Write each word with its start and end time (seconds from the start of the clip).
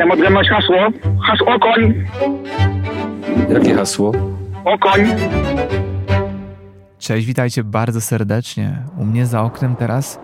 Ja 0.00 0.06
mogę 0.06 0.30
mieć 0.30 0.48
hasło? 0.48 0.76
Hasło 1.26 1.58
koń. 1.58 2.04
Jakie 3.54 3.74
hasło? 3.74 4.12
O 4.64 4.78
koń. 4.78 5.00
Cześć, 6.98 7.26
witajcie 7.26 7.64
bardzo 7.64 8.00
serdecznie. 8.00 8.82
U 8.98 9.04
mnie 9.04 9.26
za 9.26 9.42
oknem 9.42 9.76
teraz 9.76 10.20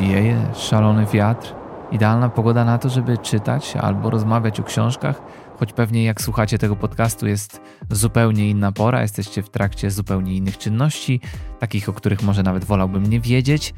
wieje 0.00 0.36
szalony 0.54 1.06
wiatr. 1.12 1.54
Idealna 1.92 2.28
pogoda 2.28 2.64
na 2.64 2.78
to, 2.78 2.88
żeby 2.88 3.18
czytać 3.18 3.76
albo 3.76 4.10
rozmawiać 4.10 4.60
o 4.60 4.64
książkach, 4.64 5.22
choć 5.58 5.72
pewnie 5.72 6.04
jak 6.04 6.20
słuchacie 6.20 6.58
tego 6.58 6.76
podcastu 6.76 7.26
jest 7.26 7.60
zupełnie 7.90 8.50
inna 8.50 8.72
pora, 8.72 9.02
jesteście 9.02 9.42
w 9.42 9.50
trakcie 9.50 9.90
zupełnie 9.90 10.36
innych 10.36 10.58
czynności, 10.58 11.20
takich, 11.58 11.88
o 11.88 11.92
których 11.92 12.22
może 12.22 12.42
nawet 12.42 12.64
wolałbym 12.64 13.06
nie 13.06 13.20
wiedzieć, 13.20 13.74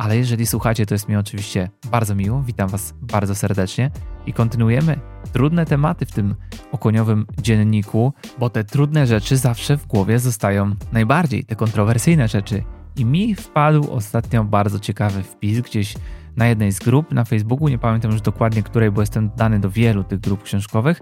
ale 0.00 0.16
jeżeli 0.16 0.46
słuchacie, 0.46 0.86
to 0.86 0.94
jest 0.94 1.08
mi 1.08 1.16
oczywiście 1.16 1.70
bardzo 1.90 2.14
miło. 2.14 2.42
Witam 2.42 2.68
Was 2.68 2.94
bardzo 3.00 3.34
serdecznie 3.34 3.90
i 4.26 4.32
kontynuujemy 4.32 4.98
trudne 5.32 5.66
tematy 5.66 6.06
w 6.06 6.12
tym 6.12 6.34
okoniowym 6.72 7.26
dzienniku, 7.42 8.12
bo 8.38 8.50
te 8.50 8.64
trudne 8.64 9.06
rzeczy 9.06 9.36
zawsze 9.36 9.76
w 9.76 9.86
głowie 9.86 10.18
zostają 10.18 10.74
najbardziej, 10.92 11.44
te 11.44 11.56
kontrowersyjne 11.56 12.28
rzeczy. 12.28 12.64
I 12.96 13.04
mi 13.04 13.34
wpadł 13.34 13.92
ostatnio 13.92 14.44
bardzo 14.44 14.78
ciekawy 14.78 15.22
wpis 15.22 15.60
gdzieś 15.60 15.94
na 16.36 16.46
jednej 16.46 16.72
z 16.72 16.78
grup 16.78 17.12
na 17.12 17.24
Facebooku, 17.24 17.68
nie 17.68 17.78
pamiętam 17.78 18.12
już 18.12 18.20
dokładnie 18.20 18.62
której, 18.62 18.90
bo 18.90 19.02
jestem 19.02 19.30
dany 19.36 19.60
do 19.60 19.70
wielu 19.70 20.04
tych 20.04 20.20
grup 20.20 20.42
książkowych. 20.42 21.00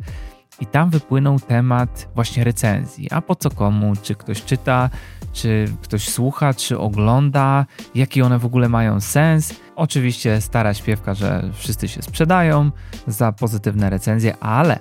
I 0.61 0.67
tam 0.67 0.91
wypłynął 0.91 1.41
temat 1.41 2.09
właśnie 2.15 2.45
recenzji. 2.45 3.09
A 3.11 3.21
po 3.21 3.37
co 3.37 3.51
komu? 3.51 3.93
Czy 4.03 4.15
ktoś 4.15 4.45
czyta, 4.45 4.91
czy 5.33 5.69
ktoś 5.83 6.09
słucha, 6.09 6.55
czy 6.55 6.79
ogląda, 6.79 7.67
jaki 7.95 8.23
one 8.23 8.39
w 8.39 8.47
ogóle 8.47 8.69
mają 8.69 9.01
sens. 9.01 9.55
Oczywiście 9.77 10.41
stara 10.41 10.75
śpiewka, 10.75 11.15
że 11.15 11.51
wszyscy 11.53 11.89
się 11.89 12.03
sprzedają 12.03 12.71
za 13.07 13.33
pozytywne 13.33 13.91
recenzje, 13.91 14.37
ale, 14.41 14.79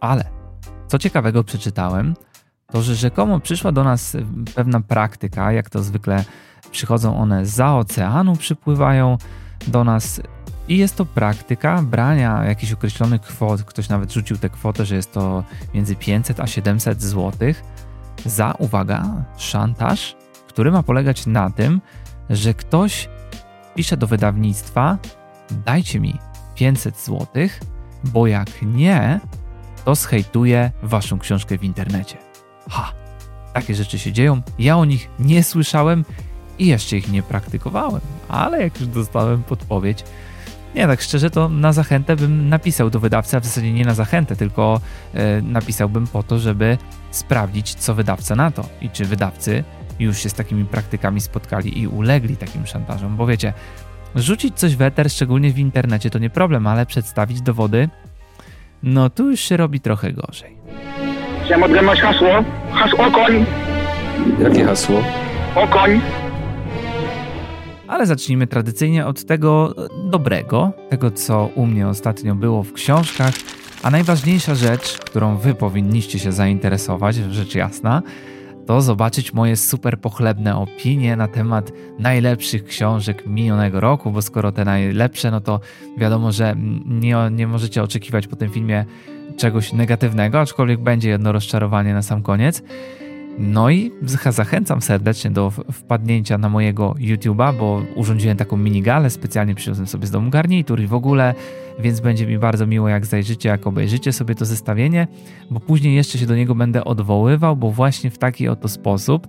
ale, 0.00 0.24
co 0.86 0.98
ciekawego 0.98 1.44
przeczytałem, 1.44 2.14
to 2.72 2.82
że 2.82 2.94
rzekomo 2.94 3.40
przyszła 3.40 3.72
do 3.72 3.84
nas 3.84 4.16
pewna 4.54 4.80
praktyka, 4.80 5.52
jak 5.52 5.70
to 5.70 5.82
zwykle 5.82 6.24
przychodzą 6.70 7.18
one 7.18 7.46
za 7.46 7.76
oceanu, 7.76 8.36
przypływają 8.36 9.18
do 9.66 9.84
nas 9.84 10.20
i 10.68 10.78
jest 10.78 10.96
to 10.96 11.06
praktyka 11.06 11.82
brania 11.82 12.44
jakichś 12.44 12.72
określonych 12.72 13.20
kwot, 13.20 13.62
ktoś 13.62 13.88
nawet 13.88 14.12
rzucił 14.12 14.38
tę 14.38 14.50
kwotę, 14.50 14.86
że 14.86 14.96
jest 14.96 15.12
to 15.12 15.44
między 15.74 15.96
500 15.96 16.40
a 16.40 16.46
700 16.46 17.02
złotych 17.02 17.64
za, 18.26 18.54
uwaga, 18.58 19.24
szantaż, 19.36 20.16
który 20.48 20.70
ma 20.70 20.82
polegać 20.82 21.26
na 21.26 21.50
tym, 21.50 21.80
że 22.30 22.54
ktoś 22.54 23.08
pisze 23.74 23.96
do 23.96 24.06
wydawnictwa: 24.06 24.98
dajcie 25.50 26.00
mi 26.00 26.18
500 26.54 26.98
zł, 26.98 27.26
bo 28.04 28.26
jak 28.26 28.62
nie, 28.62 29.20
to 29.84 29.94
zhejtuję 29.94 30.70
waszą 30.82 31.18
książkę 31.18 31.58
w 31.58 31.64
internecie. 31.64 32.16
Ha, 32.70 32.92
takie 33.52 33.74
rzeczy 33.74 33.98
się 33.98 34.12
dzieją. 34.12 34.42
Ja 34.58 34.76
o 34.76 34.84
nich 34.84 35.10
nie 35.18 35.44
słyszałem 35.44 36.04
i 36.58 36.66
jeszcze 36.66 36.96
ich 36.96 37.12
nie 37.12 37.22
praktykowałem, 37.22 38.00
ale 38.28 38.62
jak 38.62 38.80
już 38.80 38.88
dostałem 38.88 39.42
podpowiedź, 39.42 40.04
nie, 40.76 40.86
tak 40.86 41.00
szczerze 41.00 41.30
to 41.30 41.48
na 41.48 41.72
zachętę 41.72 42.16
bym 42.16 42.48
napisał 42.48 42.90
do 42.90 43.00
wydawcy, 43.00 43.36
a 43.36 43.40
w 43.40 43.44
zasadzie 43.44 43.72
nie 43.72 43.84
na 43.84 43.94
zachętę, 43.94 44.36
tylko 44.36 44.80
e, 45.14 45.42
napisałbym 45.42 46.06
po 46.06 46.22
to, 46.22 46.38
żeby 46.38 46.78
sprawdzić, 47.10 47.74
co 47.74 47.94
wydawca 47.94 48.36
na 48.36 48.50
to 48.50 48.64
i 48.80 48.90
czy 48.90 49.04
wydawcy 49.04 49.64
już 49.98 50.18
się 50.18 50.28
z 50.28 50.34
takimi 50.34 50.64
praktykami 50.64 51.20
spotkali 51.20 51.80
i 51.80 51.88
ulegli 51.88 52.36
takim 52.36 52.66
szantażom. 52.66 53.16
Bo 53.16 53.26
wiecie, 53.26 53.52
rzucić 54.14 54.54
coś 54.54 54.76
w 54.76 54.82
eter, 54.82 55.10
szczególnie 55.10 55.52
w 55.52 55.58
internecie, 55.58 56.10
to 56.10 56.18
nie 56.18 56.30
problem, 56.30 56.66
ale 56.66 56.86
przedstawić 56.86 57.42
dowody, 57.42 57.88
no 58.82 59.10
tu 59.10 59.30
już 59.30 59.40
się 59.40 59.56
robi 59.56 59.80
trochę 59.80 60.12
gorzej. 60.12 60.56
Mogę 61.58 61.82
mieć 61.82 62.00
hasło? 62.00 62.44
Hasło 62.72 63.10
koń. 63.10 63.46
Jakie 64.42 64.64
hasło? 64.64 65.02
O 65.54 65.66
koń. 65.66 66.00
Ale 67.88 68.06
zacznijmy 68.06 68.46
tradycyjnie 68.46 69.06
od 69.06 69.24
tego 69.24 69.74
dobrego, 70.10 70.72
tego 70.90 71.10
co 71.10 71.50
u 71.54 71.66
mnie 71.66 71.88
ostatnio 71.88 72.34
było 72.34 72.62
w 72.62 72.72
książkach, 72.72 73.34
a 73.82 73.90
najważniejsza 73.90 74.54
rzecz, 74.54 74.98
którą 74.98 75.36
wy 75.36 75.54
powinniście 75.54 76.18
się 76.18 76.32
zainteresować, 76.32 77.16
rzecz 77.16 77.54
jasna, 77.54 78.02
to 78.66 78.80
zobaczyć 78.80 79.32
moje 79.32 79.56
super 79.56 80.00
pochlebne 80.00 80.56
opinie 80.56 81.16
na 81.16 81.28
temat 81.28 81.72
najlepszych 81.98 82.64
książek 82.64 83.26
minionego 83.26 83.80
roku, 83.80 84.10
bo 84.10 84.22
skoro 84.22 84.52
te 84.52 84.64
najlepsze, 84.64 85.30
no 85.30 85.40
to 85.40 85.60
wiadomo, 85.96 86.32
że 86.32 86.54
nie, 86.86 87.16
nie 87.30 87.46
możecie 87.46 87.82
oczekiwać 87.82 88.26
po 88.26 88.36
tym 88.36 88.50
filmie 88.50 88.84
czegoś 89.36 89.72
negatywnego, 89.72 90.40
aczkolwiek 90.40 90.80
będzie 90.80 91.08
jedno 91.08 91.32
rozczarowanie 91.32 91.94
na 91.94 92.02
sam 92.02 92.22
koniec. 92.22 92.62
No 93.38 93.70
i 93.70 93.92
zachęcam 94.30 94.82
serdecznie 94.82 95.30
do 95.30 95.50
wpadnięcia 95.50 96.38
na 96.38 96.48
mojego 96.48 96.94
YouTube'a, 96.98 97.58
bo 97.58 97.82
urządziłem 97.94 98.36
taką 98.36 98.56
minigalę, 98.56 99.10
specjalnie 99.10 99.54
przyniosłem 99.54 99.86
sobie 99.86 100.06
z 100.06 100.10
domu 100.10 100.30
garnitur 100.30 100.80
i 100.80 100.86
w 100.86 100.94
ogóle, 100.94 101.34
więc 101.78 102.00
będzie 102.00 102.26
mi 102.26 102.38
bardzo 102.38 102.66
miło 102.66 102.88
jak 102.88 103.06
zajrzycie, 103.06 103.48
jak 103.48 103.66
obejrzycie 103.66 104.12
sobie 104.12 104.34
to 104.34 104.44
zestawienie, 104.44 105.06
bo 105.50 105.60
później 105.60 105.94
jeszcze 105.94 106.18
się 106.18 106.26
do 106.26 106.36
niego 106.36 106.54
będę 106.54 106.84
odwoływał, 106.84 107.56
bo 107.56 107.70
właśnie 107.70 108.10
w 108.10 108.18
taki 108.18 108.48
oto 108.48 108.68
sposób 108.68 109.26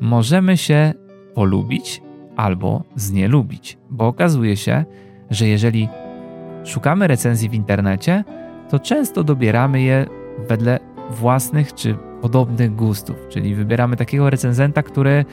możemy 0.00 0.56
się 0.56 0.92
polubić 1.34 2.02
albo 2.36 2.82
znielubić, 2.96 3.78
bo 3.90 4.06
okazuje 4.06 4.56
się, 4.56 4.84
że 5.30 5.48
jeżeli 5.48 5.88
szukamy 6.64 7.06
recenzji 7.06 7.48
w 7.48 7.54
internecie, 7.54 8.24
to 8.70 8.78
często 8.78 9.24
dobieramy 9.24 9.82
je 9.82 10.06
wedle 10.48 10.78
własnych 11.10 11.74
czy 11.74 12.07
podobnych 12.22 12.76
gustów, 12.76 13.16
czyli 13.28 13.54
wybieramy 13.54 13.96
takiego 13.96 14.30
recenzenta, 14.30 14.82
który 14.82 15.24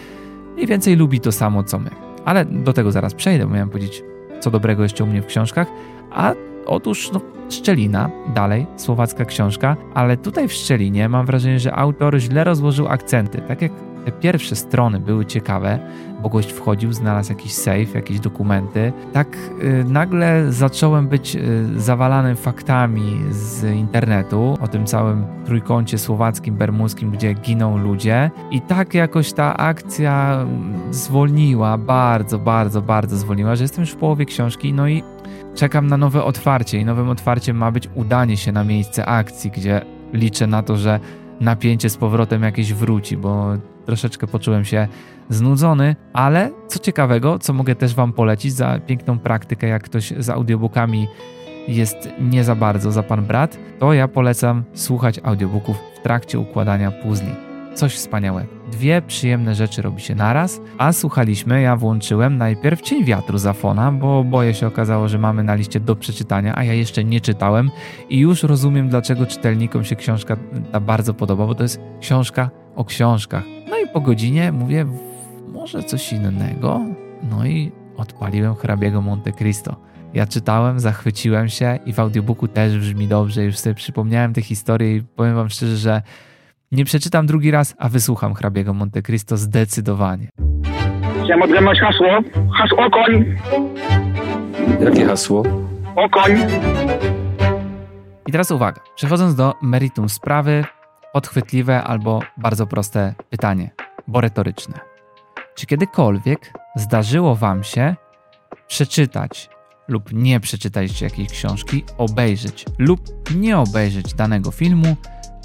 mniej 0.55 0.67
więcej 0.67 0.95
lubi 0.95 1.19
to 1.19 1.31
samo 1.31 1.63
co 1.63 1.79
my. 1.79 1.89
Ale 2.25 2.45
do 2.45 2.73
tego 2.73 2.91
zaraz 2.91 3.13
przejdę, 3.13 3.45
bo 3.45 3.53
miałem 3.53 3.69
powiedzieć, 3.69 4.03
co 4.39 4.51
dobrego 4.51 4.83
jeszcze 4.83 5.03
u 5.03 5.07
mnie 5.07 5.21
w 5.21 5.25
książkach. 5.25 5.67
A 6.11 6.33
otóż, 6.65 7.11
no, 7.13 7.21
Szczelina, 7.49 8.09
dalej, 8.33 8.67
słowacka 8.77 9.25
książka, 9.25 9.77
ale 9.93 10.17
tutaj 10.17 10.47
w 10.47 10.53
Szczelinie 10.53 11.09
mam 11.09 11.25
wrażenie, 11.25 11.59
że 11.59 11.75
autor 11.75 12.17
źle 12.17 12.43
rozłożył 12.43 12.87
akcenty. 12.87 13.41
Tak 13.41 13.61
jak 13.61 13.71
te 14.05 14.11
pierwsze 14.11 14.55
strony 14.55 14.99
były 14.99 15.25
ciekawe, 15.25 15.79
bo 16.25 16.29
gość 16.29 16.51
wchodził, 16.51 16.93
znalazł 16.93 17.31
jakiś 17.31 17.53
safe, 17.53 17.91
jakieś 17.93 18.19
dokumenty. 18.19 18.93
Tak 19.13 19.37
y, 19.63 19.83
nagle 19.87 20.51
zacząłem 20.51 21.07
być 21.07 21.35
y, 21.35 21.65
zawalany 21.77 22.35
faktami 22.35 23.19
z 23.31 23.63
internetu 23.63 24.57
o 24.61 24.67
tym 24.67 24.85
całym 24.85 25.25
trójkącie 25.45 25.97
słowackim, 25.97 26.55
bermuskim, 26.55 27.11
gdzie 27.11 27.33
giną 27.33 27.77
ludzie. 27.77 28.31
I 28.51 28.61
tak 28.61 28.93
jakoś 28.93 29.33
ta 29.33 29.57
akcja 29.57 30.39
mm, 30.41 30.93
zwolniła, 30.93 31.77
bardzo, 31.77 32.39
bardzo, 32.39 32.81
bardzo 32.81 33.17
zwolniła, 33.17 33.55
że 33.55 33.63
jestem 33.63 33.81
już 33.81 33.91
w 33.91 33.95
połowie 33.95 34.25
książki, 34.25 34.73
no 34.73 34.87
i 34.87 35.03
czekam 35.55 35.87
na 35.87 35.97
nowe 35.97 36.23
otwarcie. 36.23 36.77
I 36.77 36.85
nowym 36.85 37.09
otwarciem 37.09 37.57
ma 37.57 37.71
być 37.71 37.89
udanie 37.95 38.37
się 38.37 38.51
na 38.51 38.63
miejsce 38.63 39.05
akcji, 39.05 39.51
gdzie 39.51 39.81
liczę 40.13 40.47
na 40.47 40.63
to, 40.63 40.77
że 40.77 40.99
napięcie 41.39 41.89
z 41.89 41.97
powrotem 41.97 42.43
jakieś 42.43 42.73
wróci, 42.73 43.17
bo 43.17 43.57
troszeczkę 43.85 44.27
poczułem 44.27 44.65
się 44.65 44.87
znudzony, 45.29 45.95
ale 46.13 46.51
co 46.67 46.79
ciekawego, 46.79 47.39
co 47.39 47.53
mogę 47.53 47.75
też 47.75 47.95
Wam 47.95 48.13
polecić 48.13 48.53
za 48.53 48.79
piękną 48.79 49.19
praktykę, 49.19 49.67
jak 49.67 49.83
ktoś 49.83 50.13
z 50.17 50.29
audiobookami 50.29 51.07
jest 51.67 52.09
nie 52.19 52.43
za 52.43 52.55
bardzo 52.55 52.91
za 52.91 53.03
pan 53.03 53.25
brat, 53.25 53.57
to 53.79 53.93
ja 53.93 54.07
polecam 54.07 54.63
słuchać 54.73 55.19
audiobooków 55.23 55.77
w 55.95 56.03
trakcie 56.03 56.39
układania 56.39 56.91
puzli. 56.91 57.31
Coś 57.73 57.95
wspaniałego. 57.95 58.49
Dwie 58.71 59.01
przyjemne 59.01 59.55
rzeczy 59.55 59.81
robi 59.81 60.01
się 60.01 60.15
naraz, 60.15 60.61
a 60.77 60.93
słuchaliśmy, 60.93 61.61
ja 61.61 61.75
włączyłem 61.75 62.37
najpierw 62.37 62.81
Cień 62.81 63.03
Wiatru 63.03 63.37
za 63.37 63.53
fona, 63.53 63.91
bo 63.91 64.23
boję 64.23 64.53
się 64.53 64.67
okazało, 64.67 65.07
że 65.07 65.17
mamy 65.17 65.43
na 65.43 65.55
liście 65.55 65.79
do 65.79 65.95
przeczytania, 65.95 66.53
a 66.55 66.63
ja 66.63 66.73
jeszcze 66.73 67.03
nie 67.03 67.21
czytałem 67.21 67.71
i 68.09 68.19
już 68.19 68.43
rozumiem, 68.43 68.89
dlaczego 68.89 69.25
czytelnikom 69.25 69.83
się 69.83 69.95
książka 69.95 70.37
ta 70.71 70.79
bardzo 70.79 71.13
podoba, 71.13 71.47
bo 71.47 71.55
to 71.55 71.63
jest 71.63 71.81
książka 72.01 72.49
o 72.75 72.85
książkach. 72.85 73.43
No 73.69 73.77
i 73.77 73.87
po 73.93 74.01
godzinie 74.01 74.51
mówię, 74.51 74.85
może 75.55 75.83
coś 75.83 76.13
innego? 76.13 76.81
No 77.23 77.45
i 77.45 77.71
odpaliłem 77.97 78.55
hrabiego 78.55 79.01
Monte 79.01 79.31
Cristo. 79.31 79.75
Ja 80.13 80.25
czytałem, 80.25 80.79
zachwyciłem 80.79 81.49
się 81.49 81.79
i 81.85 81.93
w 81.93 81.99
audiobooku 81.99 82.47
też 82.47 82.79
brzmi 82.79 83.07
dobrze. 83.07 83.43
Już 83.43 83.57
sobie 83.57 83.75
przypomniałem 83.75 84.33
tę 84.33 84.41
historię 84.41 84.95
i 84.95 85.01
powiem 85.01 85.35
wam 85.35 85.49
szczerze, 85.49 85.77
że 85.77 86.01
nie 86.71 86.85
przeczytam 86.85 87.25
drugi 87.25 87.51
raz, 87.51 87.75
a 87.77 87.89
wysłucham 87.89 88.33
hrabiego 88.33 88.73
Monte 88.73 89.01
Cristo 89.01 89.37
zdecydowanie. 89.37 90.29
Ja 91.27 91.37
mogę 91.37 91.61
mieć 91.61 91.79
hasło? 91.79 92.07
Hasło 92.57 92.89
koń. 92.89 93.25
Jakie 94.81 95.05
hasło? 95.05 95.43
O 95.95 96.09
koń. 96.09 96.31
I 98.27 98.31
teraz 98.31 98.51
uwaga, 98.51 98.81
przechodząc 98.95 99.35
do 99.35 99.53
meritum 99.61 100.09
sprawy, 100.09 100.65
podchwytliwe 101.13 101.83
albo 101.83 102.21
bardzo 102.37 102.67
proste 102.67 103.13
pytanie, 103.29 103.69
bo 104.07 104.21
retoryczne. 104.21 104.94
Czy 105.55 105.65
kiedykolwiek 105.65 106.53
zdarzyło 106.75 107.35
Wam 107.35 107.63
się 107.63 107.95
przeczytać 108.67 109.49
lub 109.87 110.13
nie 110.13 110.39
przeczytać 110.39 111.01
jakiejś 111.01 111.29
książki, 111.29 111.83
obejrzeć 111.97 112.65
lub 112.79 113.01
nie 113.35 113.57
obejrzeć 113.57 114.13
danego 114.13 114.51
filmu, 114.51 114.95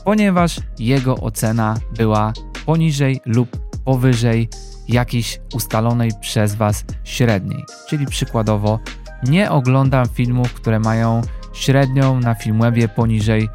ponieważ 0.05 0.61
jego 0.79 1.15
ocena 1.15 1.77
była 1.97 2.33
poniżej 2.67 3.21
lub 3.27 3.57
powyżej 3.85 4.49
jakiejś 4.89 5.41
ustalonej 5.55 6.11
przez 6.21 6.55
Was 6.55 6.85
średniej. 7.05 7.65
Czyli 7.89 8.07
przykładowo 8.07 8.79
nie 9.23 9.51
oglądam 9.51 10.09
filmów, 10.09 10.55
które 10.55 10.81
mają 10.81 11.21
średnią 11.53 12.21
na 12.21 12.35
Filmwebie 12.35 12.89
poniżej 12.89 13.49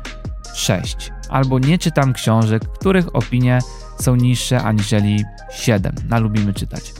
6, 0.54 1.12
albo 1.30 1.60
nie 1.60 1.78
czytam 1.78 2.14
książek, 2.14 2.64
których 2.68 3.16
opinie 3.16 3.60
są 4.00 4.16
niższe 4.16 4.64
aniżeli 4.64 5.24
7. 5.52 5.96
Na 6.10 6.20
lubimy 6.20 6.54
czytać. 6.54 6.94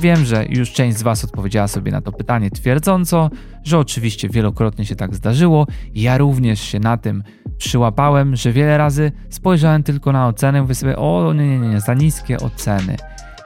Wiem, 0.00 0.24
że 0.24 0.46
już 0.48 0.72
część 0.72 0.98
z 0.98 1.02
Was 1.02 1.24
odpowiedziała 1.24 1.68
sobie 1.68 1.92
na 1.92 2.00
to 2.00 2.12
pytanie 2.12 2.50
twierdząco, 2.50 3.30
że 3.64 3.78
oczywiście 3.78 4.28
wielokrotnie 4.28 4.86
się 4.86 4.96
tak 4.96 5.14
zdarzyło. 5.14 5.66
Ja 5.94 6.18
również 6.18 6.60
się 6.60 6.80
na 6.80 6.96
tym 6.96 7.22
przyłapałem, 7.58 8.36
że 8.36 8.52
wiele 8.52 8.78
razy 8.78 9.12
spojrzałem 9.30 9.82
tylko 9.82 10.12
na 10.12 10.28
ocenę 10.28 10.62
mówię 10.62 10.74
sobie, 10.74 10.96
o 10.96 11.32
nie, 11.32 11.58
nie, 11.58 11.68
nie, 11.68 11.80
za 11.80 11.94
niskie 11.94 12.38
oceny. 12.38 12.96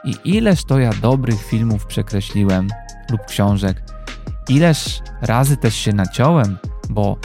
I 0.05 0.15
ileż 0.25 0.63
to 0.63 0.79
ja 0.79 0.93
dobrych 1.01 1.43
filmów 1.43 1.85
przekreśliłem 1.85 2.67
lub 3.11 3.25
książek, 3.25 3.83
ileż 4.49 5.01
razy 5.21 5.57
też 5.57 5.75
się 5.75 5.93
naciąłem, 5.93 6.57
bo 6.89 7.17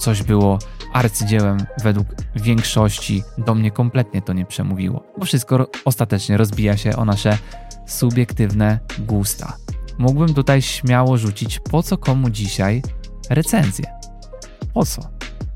coś 0.00 0.22
było 0.22 0.58
arcydziełem 0.92 1.58
według 1.82 2.06
większości 2.36 3.22
do 3.38 3.54
mnie 3.54 3.70
kompletnie 3.70 4.22
to 4.22 4.32
nie 4.32 4.46
przemówiło. 4.46 5.04
Bo 5.18 5.24
wszystko 5.24 5.66
ostatecznie 5.84 6.36
rozbija 6.36 6.76
się 6.76 6.96
o 6.96 7.04
nasze 7.04 7.38
subiektywne 7.86 8.78
gusta. 8.98 9.56
Mógłbym 9.98 10.34
tutaj 10.34 10.62
śmiało 10.62 11.16
rzucić 11.16 11.58
po 11.58 11.82
co 11.82 11.98
komu 11.98 12.30
dzisiaj 12.30 12.82
recenzję. 13.30 13.86
Po 14.74 14.84
co? 14.84 15.02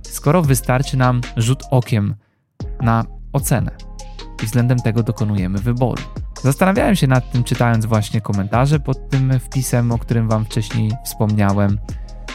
Skoro 0.03 0.43
wystarczy 0.43 0.97
nam 0.97 1.21
rzut 1.37 1.63
okiem 1.71 2.15
na 2.81 3.05
ocenę 3.33 3.71
i 4.43 4.47
względem 4.47 4.79
tego 4.79 5.03
dokonujemy 5.03 5.59
wyboru. 5.59 6.03
Zastanawiałem 6.43 6.97
się 6.97 7.07
nad 7.07 7.33
tym, 7.33 7.45
czytając 7.45 7.87
właśnie 7.87 8.21
komentarze 8.21 8.81
pod 8.81 9.09
tym 9.09 9.41
wpisem, 9.41 9.93
o 9.93 9.99
którym 9.99 10.29
Wam 10.29 10.45
wcześniej 10.45 10.93
wspomniałem. 11.05 11.79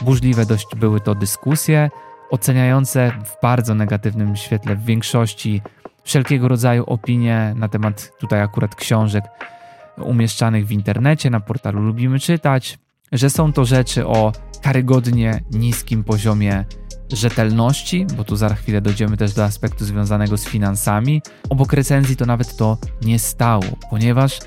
Burzliwe 0.02 0.46
dość 0.46 0.68
były 0.76 1.02
to 1.02 1.16
dyskusje, 1.16 1.90
oceniające 2.30 3.12
w 3.26 3.42
bardzo 3.42 3.76
negatywnym 3.76 4.36
świetle 4.36 4.76
w 4.76 4.86
większości 4.86 5.62
wszelkiego 6.04 6.48
rodzaju 6.48 6.84
opinie 6.84 7.54
na 7.56 7.68
temat 7.68 8.12
tutaj 8.20 8.42
akurat 8.42 8.76
książek 8.76 9.24
umieszczanych 9.98 10.68
w 10.68 10.72
internecie, 10.72 11.30
na 11.30 11.40
portalu 11.40 11.82
Lubimy 11.82 12.20
Czytać, 12.20 12.80
że 13.12 13.30
są 13.30 13.54
to 13.54 13.66
rzeczy 13.66 14.08
o 14.08 14.32
karygodnie 14.62 15.44
niskim 15.52 16.04
poziomie 16.04 16.66
rzetelności, 17.12 18.06
bo 18.18 18.24
tu 18.24 18.36
za 18.36 18.50
chwilę 18.50 18.82
dojdziemy 18.82 19.18
też 19.18 19.34
do 19.34 19.44
aspektu 19.44 19.86
związanego 19.86 20.38
z 20.38 20.46
finansami. 20.46 21.22
Obok 21.50 21.74
recenzji 21.74 22.16
to 22.16 22.26
nawet 22.26 22.58
to 22.58 22.78
nie 23.02 23.20
stało, 23.20 23.64
ponieważ 23.90 24.40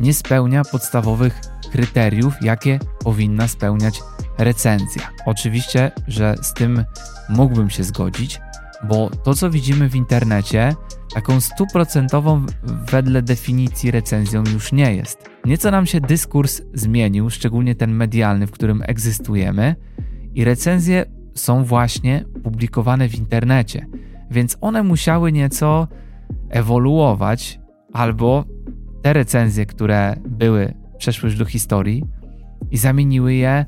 nie 0.00 0.14
spełnia 0.14 0.62
podstawowych 0.64 1.40
kryteriów, 1.72 2.34
jakie 2.40 2.78
powinna 3.04 3.48
spełniać 3.48 4.00
recenzja. 4.38 5.02
Oczywiście, 5.26 5.90
że 6.08 6.34
z 6.42 6.54
tym 6.54 6.84
mógłbym 7.28 7.70
się 7.70 7.84
zgodzić, 7.84 8.40
bo 8.88 9.10
to, 9.10 9.34
co 9.34 9.50
widzimy 9.50 9.88
w 9.88 9.94
internecie, 9.94 10.74
taką 11.14 11.40
stuprocentową 11.40 12.46
wedle 12.62 13.22
definicji 13.22 13.90
recenzją 13.90 14.44
już 14.52 14.72
nie 14.72 14.94
jest. 14.94 15.30
Nieco 15.44 15.70
nam 15.70 15.86
się 15.86 16.00
dyskurs 16.00 16.62
zmienił, 16.74 17.30
szczególnie 17.30 17.74
ten 17.74 17.92
medialny, 17.92 18.46
w 18.46 18.50
którym 18.50 18.82
egzystujemy, 18.86 19.76
i 20.34 20.44
recenzje 20.44 21.04
są 21.34 21.64
właśnie 21.64 22.24
publikowane 22.42 23.08
w 23.08 23.14
internecie, 23.14 23.86
więc 24.30 24.56
one 24.60 24.82
musiały 24.82 25.32
nieco 25.32 25.88
ewoluować, 26.50 27.60
albo 27.92 28.44
te 29.02 29.12
recenzje, 29.12 29.66
które 29.66 30.16
były, 30.28 30.74
przeszły 30.98 31.28
już 31.28 31.38
do 31.38 31.44
historii 31.44 32.04
i 32.70 32.76
zamieniły 32.76 33.34
je 33.34 33.66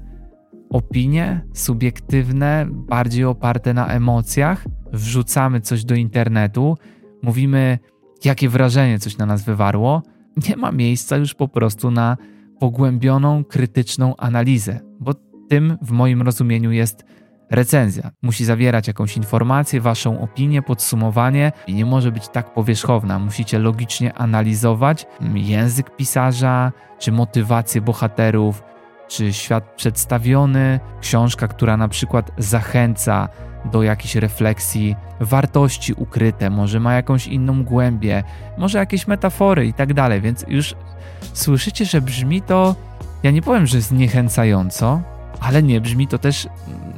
opinie 0.76 1.40
subiektywne, 1.54 2.66
bardziej 2.70 3.24
oparte 3.24 3.74
na 3.74 3.86
emocjach. 3.86 4.64
Wrzucamy 4.92 5.60
coś 5.60 5.84
do 5.84 5.94
internetu, 5.94 6.76
mówimy, 7.22 7.78
jakie 8.24 8.48
wrażenie 8.48 8.98
coś 8.98 9.18
na 9.18 9.26
nas 9.26 9.44
wywarło. 9.44 10.02
Nie 10.48 10.56
ma 10.56 10.72
miejsca 10.72 11.16
już 11.16 11.34
po 11.34 11.48
prostu 11.48 11.90
na 11.90 12.16
pogłębioną, 12.60 13.44
krytyczną 13.44 14.16
analizę, 14.16 14.80
bo 15.00 15.14
tym 15.48 15.78
w 15.82 15.90
moim 15.90 16.22
rozumieniu 16.22 16.72
jest 16.72 17.04
recenzja. 17.50 18.10
Musi 18.22 18.44
zawierać 18.44 18.88
jakąś 18.88 19.16
informację, 19.16 19.80
waszą 19.80 20.20
opinię, 20.20 20.62
podsumowanie 20.62 21.52
i 21.66 21.74
nie 21.74 21.86
może 21.86 22.12
być 22.12 22.28
tak 22.28 22.54
powierzchowna. 22.54 23.18
Musicie 23.18 23.58
logicznie 23.58 24.14
analizować 24.14 25.06
język 25.34 25.96
pisarza, 25.96 26.72
czy 26.98 27.12
motywację 27.12 27.80
bohaterów, 27.80 28.62
czy 29.08 29.32
świat 29.32 29.64
przedstawiony, 29.76 30.80
książka, 31.00 31.48
która 31.48 31.76
na 31.76 31.88
przykład 31.88 32.30
zachęca 32.38 33.28
do 33.64 33.82
jakiejś 33.82 34.14
refleksji, 34.14 34.96
wartości 35.20 35.92
ukryte, 35.92 36.50
może 36.50 36.80
ma 36.80 36.94
jakąś 36.94 37.26
inną 37.26 37.64
głębię, 37.64 38.24
może 38.58 38.78
jakieś 38.78 39.06
metafory 39.06 39.66
i 39.66 39.72
tak 39.72 39.94
dalej. 39.94 40.20
Więc 40.20 40.44
już 40.48 40.74
słyszycie, 41.32 41.84
że 41.84 42.00
brzmi 42.00 42.42
to, 42.42 42.74
ja 43.22 43.30
nie 43.30 43.42
powiem, 43.42 43.66
że 43.66 43.80
zniechęcająco, 43.80 45.00
ale 45.40 45.62
nie 45.62 45.80
brzmi 45.80 46.08
to 46.08 46.18
też 46.18 46.48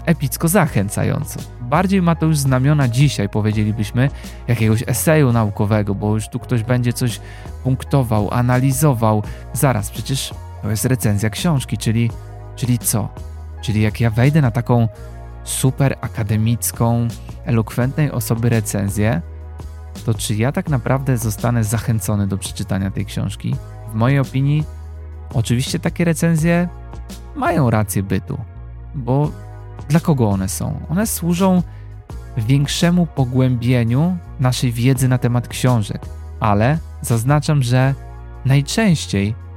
epicko 0.07 0.49
zachęcająco. 0.49 1.41
Bardziej 1.61 2.03
ma 2.03 2.15
to 2.15 2.27
już 2.27 2.39
znamiona 2.39 2.89
dzisiaj, 2.89 3.29
powiedzielibyśmy, 3.29 4.11
jakiegoś 4.49 4.85
eseju 4.87 5.33
naukowego, 5.33 5.95
bo 5.95 6.15
już 6.15 6.29
tu 6.29 6.39
ktoś 6.39 6.63
będzie 6.63 6.93
coś 6.93 7.21
punktował, 7.65 8.29
analizował. 8.35 9.23
Zaraz, 9.53 9.91
przecież 9.91 10.35
to 10.69 10.73
jest 10.73 10.85
recenzja 10.85 11.31
książki, 11.31 11.79
czyli, 11.79 12.11
czyli 12.57 12.79
co? 12.79 13.09
Czyli 13.63 13.83
jak 13.83 14.01
ja 14.01 14.11
wejdę 14.11 14.41
na 14.41 14.51
taką 14.51 14.89
super 15.45 15.99
akademicką, 16.01 17.09
elokwentnej 17.45 18.11
osoby 18.11 18.49
recenzję, 18.49 19.23
to 20.05 20.15
czy 20.15 20.35
ja 20.35 20.53
tak 20.53 20.69
naprawdę 20.69 21.19
zostanę 21.19 21.65
zachęcony 21.65 22.27
do 22.27 22.39
przeczytania 22.39 22.91
tej 22.91 23.07
książki? 23.07 23.57
W 23.93 23.95
mojej 23.95 24.19
opinii, 24.19 24.65
oczywiście 25.35 25.79
takie 25.79 26.05
recenzje 26.05 26.69
mają 27.37 27.71
rację 27.71 28.03
bytu, 28.03 28.39
bo 28.95 29.31
dla 29.89 30.01
kogo 30.01 30.31
one 30.31 30.49
są? 30.49 30.81
One 30.89 31.07
służą 31.07 31.63
większemu 32.37 33.07
pogłębieniu 33.07 34.17
naszej 34.41 34.73
wiedzy 34.73 35.09
na 35.09 35.19
temat 35.19 35.49
książek, 35.49 36.03
ale 36.41 36.79
zaznaczam, 37.03 37.63
że 37.63 37.95
najczęściej 38.45 39.48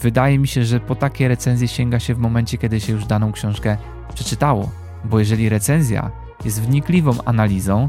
wydaje 0.00 0.38
mi 0.38 0.48
się, 0.48 0.64
że 0.64 0.80
po 0.80 0.94
takie 0.94 1.28
recenzje 1.28 1.68
sięga 1.68 1.98
się 1.98 2.14
w 2.14 2.18
momencie, 2.18 2.58
kiedy 2.58 2.80
się 2.80 2.92
już 2.92 3.06
daną 3.06 3.32
książkę 3.32 3.76
przeczytało, 4.14 4.70
bo 5.04 5.18
jeżeli 5.18 5.48
recenzja 5.48 6.10
jest 6.44 6.62
wnikliwą 6.62 7.12
analizą, 7.24 7.88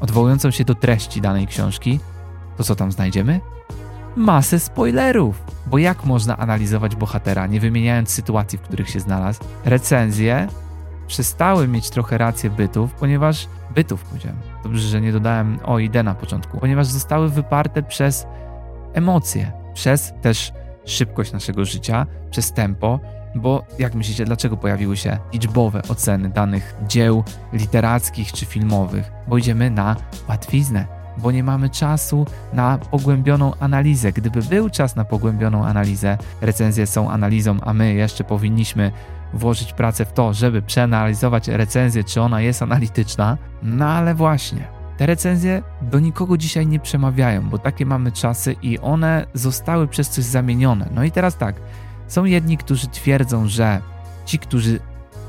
odwołującą 0.00 0.50
się 0.50 0.64
do 0.64 0.74
treści 0.74 1.20
danej 1.20 1.46
książki, 1.46 2.00
to 2.56 2.64
co 2.64 2.74
tam 2.74 2.92
znajdziemy? 2.92 3.40
Masę 4.16 4.60
spoilerów! 4.60 5.42
Bo 5.66 5.78
jak 5.78 6.04
można 6.04 6.36
analizować 6.36 6.96
bohatera, 6.96 7.46
nie 7.46 7.60
wymieniając 7.60 8.10
sytuacji, 8.10 8.58
w 8.58 8.62
których 8.62 8.90
się 8.90 9.00
znalazł? 9.00 9.40
Recenzje 9.64 10.48
przestały 11.06 11.68
mieć 11.68 11.90
trochę 11.90 12.18
rację 12.18 12.50
bytów, 12.50 12.92
ponieważ 12.92 13.48
bytów 13.74 14.04
powiedziałem. 14.04 14.38
Dobrze, 14.62 14.88
że 14.88 15.00
nie 15.00 15.12
dodałem 15.12 15.58
o 15.64 15.78
ID 15.78 15.94
na 16.04 16.14
początku, 16.14 16.58
ponieważ 16.58 16.86
zostały 16.86 17.28
wyparte 17.28 17.82
przez 17.82 18.26
emocje, 18.94 19.52
przez 19.74 20.12
też 20.22 20.52
szybkość 20.90 21.32
naszego 21.32 21.64
życia, 21.64 22.06
przez 22.30 22.52
tempo, 22.52 23.00
bo 23.34 23.64
jak 23.78 23.94
myślicie, 23.94 24.24
dlaczego 24.24 24.56
pojawiły 24.56 24.96
się 24.96 25.18
liczbowe 25.32 25.82
oceny 25.88 26.28
danych 26.28 26.74
dzieł 26.88 27.24
literackich 27.52 28.32
czy 28.32 28.46
filmowych? 28.46 29.12
Bo 29.28 29.38
idziemy 29.38 29.70
na 29.70 29.96
łatwiznę, 30.28 30.86
bo 31.18 31.30
nie 31.30 31.44
mamy 31.44 31.70
czasu 31.70 32.26
na 32.52 32.78
pogłębioną 32.78 33.52
analizę. 33.60 34.12
Gdyby 34.12 34.42
był 34.42 34.70
czas 34.70 34.96
na 34.96 35.04
pogłębioną 35.04 35.64
analizę, 35.64 36.18
recenzje 36.40 36.86
są 36.86 37.10
analizą, 37.10 37.56
a 37.60 37.74
my 37.74 37.94
jeszcze 37.94 38.24
powinniśmy 38.24 38.92
włożyć 39.34 39.72
pracę 39.72 40.04
w 40.04 40.12
to, 40.12 40.34
żeby 40.34 40.62
przeanalizować 40.62 41.48
recenzję, 41.48 42.04
czy 42.04 42.20
ona 42.20 42.40
jest 42.40 42.62
analityczna. 42.62 43.38
No 43.62 43.86
ale 43.86 44.14
właśnie, 44.14 44.77
te 44.98 45.06
recenzje 45.06 45.62
do 45.82 46.00
nikogo 46.00 46.36
dzisiaj 46.36 46.66
nie 46.66 46.80
przemawiają, 46.80 47.48
bo 47.48 47.58
takie 47.58 47.86
mamy 47.86 48.12
czasy 48.12 48.56
i 48.62 48.78
one 48.78 49.26
zostały 49.34 49.88
przez 49.88 50.08
coś 50.08 50.24
zamienione. 50.24 50.90
No 50.94 51.04
i 51.04 51.10
teraz 51.10 51.36
tak, 51.36 51.60
są 52.08 52.24
jedni, 52.24 52.58
którzy 52.58 52.86
twierdzą, 52.86 53.48
że 53.48 53.80
ci, 54.26 54.38
którzy 54.38 54.80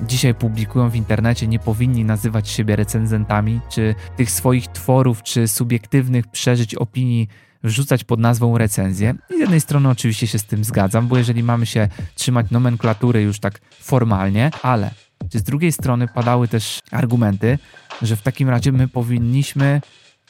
dzisiaj 0.01 0.35
publikują 0.35 0.89
w 0.89 0.95
internecie, 0.95 1.47
nie 1.47 1.59
powinni 1.59 2.05
nazywać 2.05 2.49
siebie 2.49 2.75
recenzentami, 2.75 3.59
czy 3.69 3.95
tych 4.17 4.31
swoich 4.31 4.67
tworów, 4.67 5.23
czy 5.23 5.47
subiektywnych 5.47 6.27
przeżyć 6.27 6.75
opinii 6.75 7.27
wrzucać 7.63 8.03
pod 8.03 8.19
nazwą 8.19 8.57
recenzję. 8.57 9.15
I 9.29 9.37
z 9.37 9.39
jednej 9.39 9.61
strony 9.61 9.89
oczywiście 9.89 10.27
się 10.27 10.39
z 10.39 10.45
tym 10.45 10.63
zgadzam, 10.63 11.07
bo 11.07 11.17
jeżeli 11.17 11.43
mamy 11.43 11.65
się 11.65 11.87
trzymać 12.15 12.51
nomenklatury 12.51 13.21
już 13.21 13.39
tak 13.39 13.59
formalnie, 13.79 14.51
ale 14.63 14.91
z 15.33 15.43
drugiej 15.43 15.71
strony 15.71 16.07
padały 16.07 16.47
też 16.47 16.79
argumenty, 16.91 17.57
że 18.01 18.15
w 18.15 18.21
takim 18.21 18.49
razie 18.49 18.71
my 18.71 18.87
powinniśmy 18.87 19.81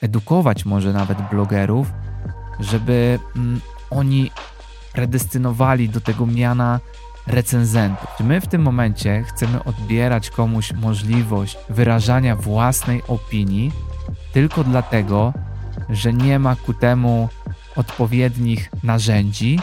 edukować 0.02 0.66
może 0.66 0.94
nawet 0.94 1.18
blogerów, 1.32 1.92
żeby 2.60 3.20
mm, 3.36 3.62
oni 3.90 4.32
predestynowali 4.94 5.90
do 5.90 6.02
tego 6.02 6.26
miana 6.26 6.80
recenzentów. 7.28 8.08
Czy 8.18 8.24
my 8.24 8.42
w 8.42 8.48
tym 8.48 8.62
momencie 8.62 9.24
chcemy 9.24 9.64
odbierać 9.64 10.30
komuś 10.30 10.74
możliwość 10.74 11.58
wyrażania 11.70 12.36
własnej 12.36 13.04
opinii 13.08 13.72
tylko 14.34 14.64
dlatego, 14.64 15.34
że 15.90 16.14
nie 16.14 16.40
ma 16.40 16.56
ku 16.56 16.74
temu 16.74 17.30
odpowiednich 17.76 18.70
narzędzi? 18.84 19.60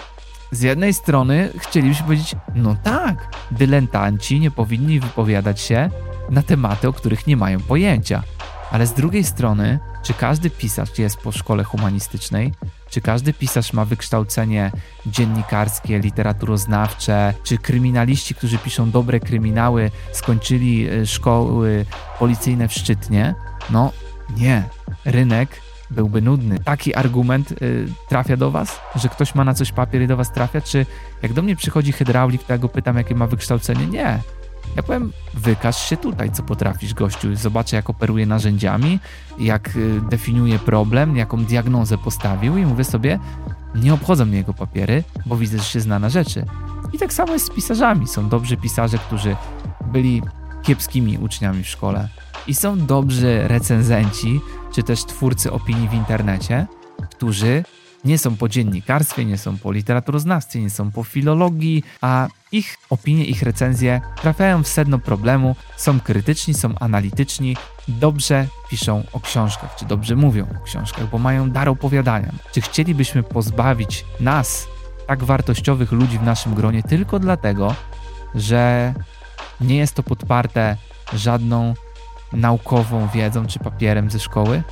Z 0.52 0.62
jednej 0.62 0.94
strony 0.94 1.48
chcielibyśmy 1.58 2.04
powiedzieć, 2.04 2.36
no 2.54 2.76
tak, 2.82 3.28
dyletanci 3.50 4.40
nie 4.40 4.50
powinni 4.50 5.00
wypowiadać 5.00 5.60
się 5.60 5.90
na 6.30 6.42
tematy, 6.42 6.88
o 6.88 6.92
których 6.92 7.26
nie 7.26 7.36
mają 7.36 7.60
pojęcia. 7.60 8.22
Ale 8.70 8.86
z 8.86 8.92
drugiej 8.92 9.24
strony, 9.24 9.78
czy 10.02 10.14
każdy 10.14 10.50
pisarz 10.50 10.98
jest 10.98 11.16
po 11.16 11.32
szkole 11.32 11.64
humanistycznej? 11.64 12.52
Czy 12.90 13.00
każdy 13.00 13.32
pisarz 13.32 13.72
ma 13.72 13.84
wykształcenie 13.84 14.72
dziennikarskie, 15.06 15.98
literaturoznawcze? 15.98 17.34
Czy 17.44 17.58
kryminaliści, 17.58 18.34
którzy 18.34 18.58
piszą 18.58 18.90
dobre 18.90 19.20
kryminały, 19.20 19.90
skończyli 20.12 20.88
e, 20.88 21.06
szkoły 21.06 21.86
policyjne 22.18 22.68
w 22.68 22.72
Szczytnie? 22.72 23.34
No 23.70 23.92
nie. 24.36 24.62
Rynek 25.04 25.60
byłby 25.90 26.22
nudny. 26.22 26.58
Taki 26.58 26.94
argument 26.94 27.52
y, 27.52 27.88
trafia 28.08 28.36
do 28.36 28.50
Was, 28.50 28.80
że 28.96 29.08
ktoś 29.08 29.34
ma 29.34 29.44
na 29.44 29.54
coś 29.54 29.72
papier 29.72 30.02
i 30.02 30.06
do 30.06 30.16
Was 30.16 30.32
trafia? 30.32 30.60
Czy 30.60 30.86
jak 31.22 31.32
do 31.32 31.42
mnie 31.42 31.56
przychodzi 31.56 31.92
hydraulik, 31.92 32.44
to 32.44 32.52
ja 32.52 32.58
go 32.58 32.68
pytam, 32.68 32.96
jakie 32.96 33.14
ma 33.14 33.26
wykształcenie? 33.26 33.86
Nie. 33.86 34.18
Ja 34.76 34.82
powiem, 34.82 35.12
wykaż 35.34 35.88
się 35.88 35.96
tutaj, 35.96 36.32
co 36.32 36.42
potrafisz, 36.42 36.94
gościu. 36.94 37.36
Zobaczę, 37.36 37.76
jak 37.76 37.90
operuje 37.90 38.26
narzędziami, 38.26 39.00
jak 39.38 39.76
y, 39.76 40.00
definiuje 40.10 40.58
problem, 40.58 41.16
jaką 41.16 41.44
diagnozę 41.44 41.98
postawił 41.98 42.56
i 42.56 42.66
mówię 42.66 42.84
sobie, 42.84 43.18
nie 43.74 43.94
obchodzą 43.94 44.24
mnie 44.24 44.36
jego 44.36 44.54
papiery, 44.54 45.04
bo 45.26 45.36
widzę, 45.36 45.58
że 45.58 45.64
się 45.64 45.80
zna 45.80 45.98
na 45.98 46.10
rzeczy. 46.10 46.44
I 46.92 46.98
tak 46.98 47.12
samo 47.12 47.32
jest 47.32 47.46
z 47.46 47.50
pisarzami. 47.50 48.08
Są 48.08 48.28
dobrzy 48.28 48.56
pisarze, 48.56 48.98
którzy 48.98 49.36
byli 49.92 50.22
kiepskimi 50.62 51.18
uczniami 51.18 51.62
w 51.62 51.68
szkole. 51.68 52.08
I 52.46 52.54
są 52.54 52.86
dobrzy 52.86 53.48
recenzenci, 53.48 54.40
czy 54.72 54.82
też 54.82 55.04
twórcy 55.04 55.52
opinii 55.52 55.88
w 55.88 55.94
internecie, 55.94 56.66
którzy 57.10 57.64
nie 58.06 58.18
są 58.18 58.36
po 58.36 58.48
dziennikarstwie, 58.48 59.24
nie 59.24 59.38
są 59.38 59.58
po 59.58 59.72
literaturoznawstwie, 59.72 60.60
nie 60.60 60.70
są 60.70 60.90
po 60.90 61.04
filologii, 61.04 61.84
a 62.00 62.28
ich 62.52 62.76
opinie, 62.90 63.24
ich 63.24 63.42
recenzje 63.42 64.00
trafiają 64.22 64.62
w 64.62 64.68
sedno 64.68 64.98
problemu, 64.98 65.56
są 65.76 66.00
krytyczni, 66.00 66.54
są 66.54 66.78
analityczni, 66.78 67.56
dobrze 67.88 68.46
piszą 68.70 69.02
o 69.12 69.20
książkach, 69.20 69.76
czy 69.76 69.84
dobrze 69.84 70.16
mówią 70.16 70.46
o 70.60 70.64
książkach, 70.64 71.10
bo 71.10 71.18
mają 71.18 71.50
dar 71.50 71.68
opowiadania. 71.68 72.32
Czy 72.52 72.60
chcielibyśmy 72.60 73.22
pozbawić 73.22 74.04
nas, 74.20 74.66
tak 75.06 75.24
wartościowych 75.24 75.92
ludzi 75.92 76.18
w 76.18 76.22
naszym 76.22 76.54
gronie, 76.54 76.82
tylko 76.82 77.18
dlatego, 77.18 77.74
że 78.34 78.94
nie 79.60 79.76
jest 79.76 79.94
to 79.94 80.02
podparte 80.02 80.76
żadną 81.12 81.74
naukową 82.32 83.08
wiedzą 83.14 83.46
czy 83.46 83.58
papierem 83.58 84.10
ze 84.10 84.18
szkoły? 84.18 84.62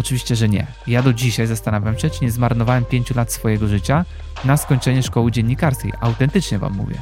Oczywiście, 0.00 0.36
że 0.36 0.48
nie. 0.48 0.66
Ja 0.86 1.02
do 1.02 1.12
dzisiaj 1.12 1.46
zastanawiam 1.46 1.98
się, 1.98 2.10
czy 2.10 2.24
nie 2.24 2.30
zmarnowałem 2.30 2.84
pięciu 2.84 3.14
lat 3.14 3.32
swojego 3.32 3.68
życia 3.68 4.04
na 4.44 4.56
skończenie 4.56 5.02
szkoły 5.02 5.32
dziennikarskiej. 5.32 5.92
Autentycznie 6.00 6.58
wam 6.58 6.72
mówię. 6.72 6.94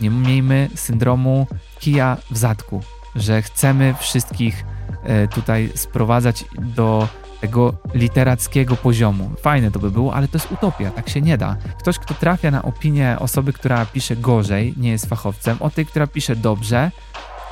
Nie 0.00 0.10
miejmy 0.10 0.68
syndromu 0.74 1.46
kija 1.78 2.16
w 2.30 2.36
zadku, 2.36 2.82
że 3.16 3.42
chcemy 3.42 3.94
wszystkich 3.98 4.64
e, 5.04 5.28
tutaj 5.28 5.70
sprowadzać 5.74 6.44
do 6.58 7.08
tego 7.40 7.74
literackiego 7.94 8.76
poziomu. 8.76 9.30
Fajne 9.40 9.70
to 9.70 9.78
by 9.78 9.90
było, 9.90 10.14
ale 10.14 10.28
to 10.28 10.38
jest 10.38 10.52
utopia, 10.52 10.90
tak 10.90 11.08
się 11.08 11.20
nie 11.20 11.38
da. 11.38 11.56
Ktoś, 11.78 11.98
kto 11.98 12.14
trafia 12.14 12.50
na 12.50 12.62
opinię 12.62 13.16
osoby, 13.18 13.52
która 13.52 13.86
pisze 13.86 14.16
gorzej, 14.16 14.74
nie 14.76 14.90
jest 14.90 15.06
fachowcem, 15.06 15.56
o 15.60 15.70
tej, 15.70 15.86
która 15.86 16.06
pisze 16.06 16.36
dobrze, 16.36 16.90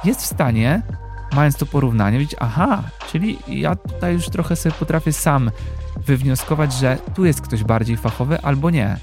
jest 0.05 0.23
w 0.23 0.27
stanie 0.27 0.83
mając 1.33 1.57
to 1.57 1.67
porównanie, 1.67 2.19
widzieć, 2.19 2.39
aha, 2.41 2.83
czyli 3.11 3.39
ja 3.49 3.77
tutaj 3.77 4.13
już 4.13 4.29
trochę 4.29 4.57
sobie 4.57 4.75
potrafię 4.79 5.13
sam 5.13 5.51
wywnioskować, 6.07 6.73
że 6.73 6.99
tu 7.15 7.25
jest 7.25 7.41
ktoś 7.41 7.65
bardziej 7.65 7.97
fachowy 7.97 8.41
albo 8.43 8.71
nie. 8.71 8.97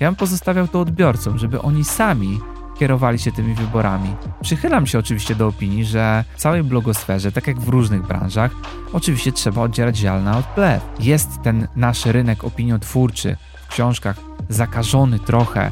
Ja 0.00 0.08
bym 0.08 0.16
pozostawiał 0.16 0.68
to 0.68 0.80
odbiorcom, 0.80 1.38
żeby 1.38 1.62
oni 1.62 1.84
sami 1.84 2.40
kierowali 2.78 3.18
się 3.18 3.32
tymi 3.32 3.54
wyborami. 3.54 4.14
Przychylam 4.42 4.86
się 4.86 4.98
oczywiście 4.98 5.34
do 5.34 5.46
opinii, 5.46 5.84
że 5.84 6.24
w 6.36 6.40
całej 6.40 6.62
blogosferze, 6.62 7.32
tak 7.32 7.46
jak 7.46 7.60
w 7.60 7.68
różnych 7.68 8.06
branżach, 8.06 8.50
oczywiście 8.92 9.32
trzeba 9.32 9.62
oddzielać 9.62 9.96
ziarna 9.96 10.38
od 10.38 10.46
plew. 10.46 10.82
Jest 11.00 11.42
ten 11.42 11.68
nasz 11.76 12.06
rynek 12.06 12.44
opiniotwórczy 12.44 13.36
w 13.68 13.68
książkach 13.68 14.16
zakażony 14.48 15.18
trochę 15.18 15.70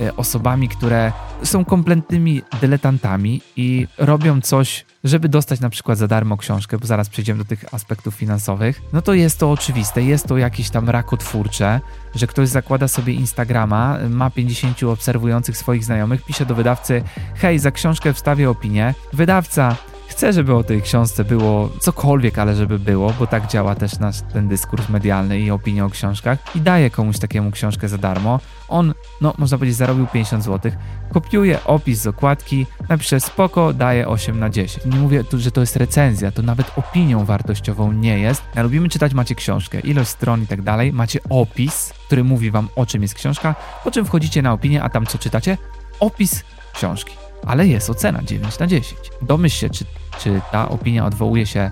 E, 0.00 0.16
osobami, 0.16 0.68
które 0.68 1.12
są 1.42 1.64
kompletnymi 1.64 2.42
dyletantami 2.60 3.40
i 3.56 3.86
robią 3.98 4.40
coś, 4.40 4.84
żeby 5.04 5.28
dostać 5.28 5.60
na 5.60 5.70
przykład 5.70 5.98
za 5.98 6.08
darmo 6.08 6.36
książkę, 6.36 6.78
bo 6.78 6.86
zaraz 6.86 7.08
przejdziemy 7.08 7.38
do 7.38 7.44
tych 7.44 7.74
aspektów 7.74 8.14
finansowych, 8.14 8.82
no 8.92 9.02
to 9.02 9.14
jest 9.14 9.38
to 9.38 9.50
oczywiste, 9.50 10.02
jest 10.02 10.26
to 10.26 10.38
jakieś 10.38 10.70
tam 10.70 10.90
rakotwórcze, 10.90 11.80
że 12.14 12.26
ktoś 12.26 12.48
zakłada 12.48 12.88
sobie 12.88 13.12
Instagrama, 13.12 13.98
ma 14.10 14.30
50 14.30 14.82
obserwujących 14.82 15.56
swoich 15.56 15.84
znajomych, 15.84 16.24
pisze 16.24 16.46
do 16.46 16.54
wydawcy, 16.54 17.02
hej, 17.34 17.58
za 17.58 17.70
książkę 17.70 18.12
wstawię 18.12 18.50
opinię, 18.50 18.94
wydawca 19.12 19.76
Chcę, 20.08 20.32
żeby 20.32 20.54
o 20.54 20.64
tej 20.64 20.82
książce 20.82 21.24
było 21.24 21.70
cokolwiek, 21.80 22.38
ale 22.38 22.54
żeby 22.54 22.78
było, 22.78 23.12
bo 23.18 23.26
tak 23.26 23.46
działa 23.46 23.74
też 23.74 23.98
nasz 23.98 24.20
ten 24.32 24.48
dyskurs 24.48 24.88
medialny 24.88 25.40
i 25.40 25.50
opinia 25.50 25.84
o 25.84 25.90
książkach 25.90 26.38
i 26.56 26.60
daje 26.60 26.90
komuś 26.90 27.18
takiemu 27.18 27.50
książkę 27.50 27.88
za 27.88 27.98
darmo. 27.98 28.40
On, 28.68 28.94
no 29.20 29.34
można 29.38 29.58
powiedzieć, 29.58 29.76
zarobił 29.76 30.06
50 30.06 30.44
zł, 30.44 30.72
kopiuje 31.12 31.64
opis 31.64 32.00
z 32.00 32.06
okładki, 32.06 32.66
napisze 32.88 33.20
spoko, 33.20 33.72
daje 33.72 34.08
8 34.08 34.40
na 34.40 34.50
10. 34.50 34.86
Nie 34.86 34.96
mówię 34.96 35.24
tu, 35.24 35.38
że 35.38 35.50
to 35.50 35.60
jest 35.60 35.76
recenzja, 35.76 36.30
to 36.30 36.42
nawet 36.42 36.78
opinią 36.78 37.24
wartościową 37.24 37.92
nie 37.92 38.18
jest. 38.18 38.42
Ja 38.54 38.62
lubimy 38.62 38.88
czytać, 38.88 39.14
macie 39.14 39.34
książkę, 39.34 39.80
ilość 39.80 40.10
stron 40.10 40.42
i 40.42 40.46
tak 40.46 40.62
dalej, 40.62 40.92
macie 40.92 41.20
opis, 41.30 41.92
który 42.06 42.24
mówi 42.24 42.50
wam 42.50 42.68
o 42.76 42.86
czym 42.86 43.02
jest 43.02 43.14
książka, 43.14 43.54
po 43.84 43.90
czym 43.90 44.04
wchodzicie 44.04 44.42
na 44.42 44.52
opinię, 44.52 44.82
a 44.82 44.88
tam 44.88 45.06
co 45.06 45.18
czytacie? 45.18 45.58
Opis 46.00 46.44
książki 46.74 47.23
ale 47.46 47.66
jest 47.66 47.90
ocena 47.90 48.22
9 48.22 48.58
na 48.58 48.66
10. 48.66 49.00
Domyśl 49.22 49.56
się, 49.58 49.70
czy, 49.70 49.84
czy 50.18 50.40
ta 50.52 50.68
opinia 50.68 51.06
odwołuje 51.06 51.46
się 51.46 51.70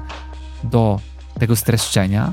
do 0.64 1.00
tego 1.38 1.56
streszczenia, 1.56 2.32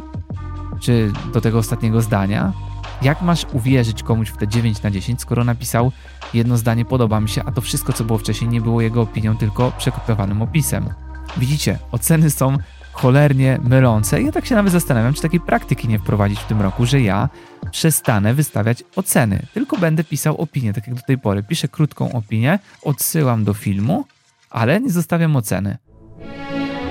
czy 0.80 1.12
do 1.34 1.42
tego 1.42 1.58
ostatniego 1.58 2.02
zdania. 2.02 2.54
Jak 3.02 3.22
masz 3.22 3.46
uwierzyć 3.54 4.04
komuś 4.04 4.30
w 4.30 4.38
te 4.38 4.48
9 4.48 4.84
na 4.84 4.92
10, 4.92 5.22
skoro 5.22 5.44
napisał 5.44 5.92
jedno 6.34 6.58
zdanie 6.58 6.86
podoba 6.86 7.20
mi 7.20 7.30
się, 7.30 7.44
a 7.44 7.52
to 7.52 7.62
wszystko, 7.62 7.94
co 7.94 8.04
było 8.04 8.20
wcześniej, 8.20 8.50
nie 8.50 8.62
było 8.62 8.82
jego 8.82 9.02
opinią, 9.02 9.38
tylko 9.38 9.72
przekopiowanym 9.78 10.42
opisem? 10.42 10.90
Widzicie, 11.38 11.80
oceny 11.92 12.30
są 12.30 12.58
cholernie 12.92 13.60
mylące. 13.64 14.22
Ja 14.22 14.32
tak 14.32 14.46
się 14.46 14.56
nawet 14.56 14.72
zastanawiam, 14.72 15.14
czy 15.14 15.22
takiej 15.22 15.40
praktyki 15.40 15.88
nie 15.88 16.00
wprowadzić 16.00 16.40
w 16.40 16.48
tym 16.48 16.62
roku, 16.62 16.86
że 16.86 17.02
ja 17.02 17.30
przestanę 17.72 18.34
wystawiać 18.34 18.84
oceny, 18.96 19.40
tylko 19.54 19.78
będę 19.78 20.04
pisał 20.04 20.38
opinię, 20.42 20.74
tak 20.74 20.88
jak 20.88 20.96
do 20.96 21.02
tej 21.02 21.18
pory. 21.18 21.44
Piszę 21.44 21.68
krótką 21.68 22.12
opinię, 22.12 22.60
odsyłam 22.84 23.44
do 23.44 23.54
filmu, 23.54 24.06
ale 24.50 24.82
nie 24.82 24.90
zostawiam 24.90 25.36
oceny. 25.36 25.78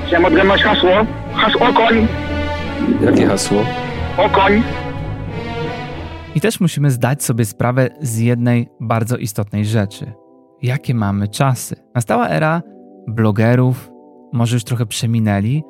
Chciałem 0.06 0.24
odgadnąć 0.24 0.62
hasło. 0.62 0.90
Hasło 1.34 1.68
okoń. 1.68 2.08
Jakie 3.04 3.26
hasło? 3.26 3.64
Okoń. 4.16 4.62
I 6.34 6.40
też 6.40 6.60
musimy 6.60 6.90
zdać 6.90 7.24
sobie 7.24 7.44
sprawę 7.44 7.88
z 8.00 8.18
jednej 8.18 8.68
bardzo 8.80 9.16
istotnej 9.16 9.66
rzeczy. 9.66 10.12
Jakie 10.62 10.94
mamy 10.94 11.28
czasy? 11.28 11.76
Nastała 11.94 12.28
era 12.28 12.62
blogerów, 13.08 13.90
może 14.32 14.56
już 14.56 14.64
trochę 14.64 14.86
przeminęli, 14.86 15.62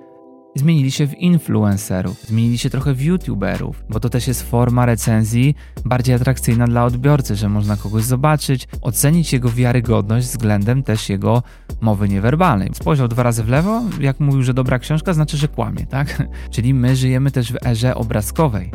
zmienili 0.58 0.90
się 0.90 1.06
w 1.06 1.18
influencerów, 1.18 2.22
zmienili 2.26 2.58
się 2.58 2.70
trochę 2.70 2.94
w 2.94 3.02
youtuberów, 3.02 3.84
bo 3.88 4.00
to 4.00 4.08
też 4.08 4.28
jest 4.28 4.50
forma 4.50 4.86
recenzji 4.86 5.54
bardziej 5.84 6.14
atrakcyjna 6.14 6.66
dla 6.66 6.84
odbiorcy, 6.84 7.36
że 7.36 7.48
można 7.48 7.76
kogoś 7.76 8.04
zobaczyć, 8.04 8.68
ocenić 8.82 9.32
jego 9.32 9.50
wiarygodność 9.50 10.26
względem 10.26 10.82
też 10.82 11.08
jego 11.08 11.42
mowy 11.80 12.08
niewerbalnej. 12.08 12.70
Spojrzał 12.72 13.08
dwa 13.08 13.22
razy 13.22 13.44
w 13.44 13.48
lewo, 13.48 13.82
jak 14.00 14.20
mówił, 14.20 14.42
że 14.42 14.54
dobra 14.54 14.78
książka, 14.78 15.12
znaczy, 15.12 15.36
że 15.36 15.48
kłamie, 15.48 15.86
tak? 15.86 16.22
Czyli 16.54 16.74
my 16.74 16.96
żyjemy 16.96 17.30
też 17.30 17.52
w 17.52 17.66
erze 17.66 17.94
obrazkowej. 17.94 18.70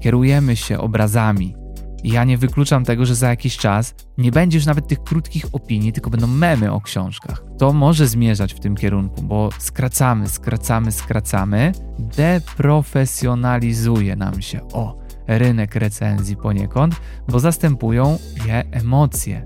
Kierujemy 0.00 0.56
się 0.56 0.78
obrazami, 0.78 1.65
ja 2.12 2.24
nie 2.24 2.38
wykluczam 2.38 2.84
tego, 2.84 3.06
że 3.06 3.14
za 3.14 3.28
jakiś 3.28 3.56
czas 3.56 3.94
nie 4.18 4.32
będzie 4.32 4.58
już 4.58 4.66
nawet 4.66 4.88
tych 4.88 5.02
krótkich 5.02 5.44
opinii, 5.52 5.92
tylko 5.92 6.10
będą 6.10 6.26
memy 6.26 6.72
o 6.72 6.80
książkach. 6.80 7.42
To 7.58 7.72
może 7.72 8.06
zmierzać 8.06 8.54
w 8.54 8.60
tym 8.60 8.76
kierunku, 8.76 9.22
bo 9.22 9.48
skracamy, 9.58 10.28
skracamy, 10.28 10.92
skracamy, 10.92 11.72
deprofesjonalizuje 11.98 14.16
nam 14.16 14.42
się. 14.42 14.60
O, 14.72 14.98
rynek 15.26 15.74
recenzji 15.74 16.36
poniekąd, 16.36 17.00
bo 17.28 17.40
zastępują 17.40 18.18
je 18.46 18.64
emocje. 18.70 19.44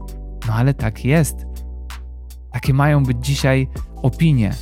No 0.49 0.55
ale 0.55 0.75
tak 0.75 1.05
jest. 1.05 1.37
Takie 2.52 2.75
mają 2.75 3.05
być 3.05 3.26
dzisiaj 3.26 3.69
opinie, 3.97 4.55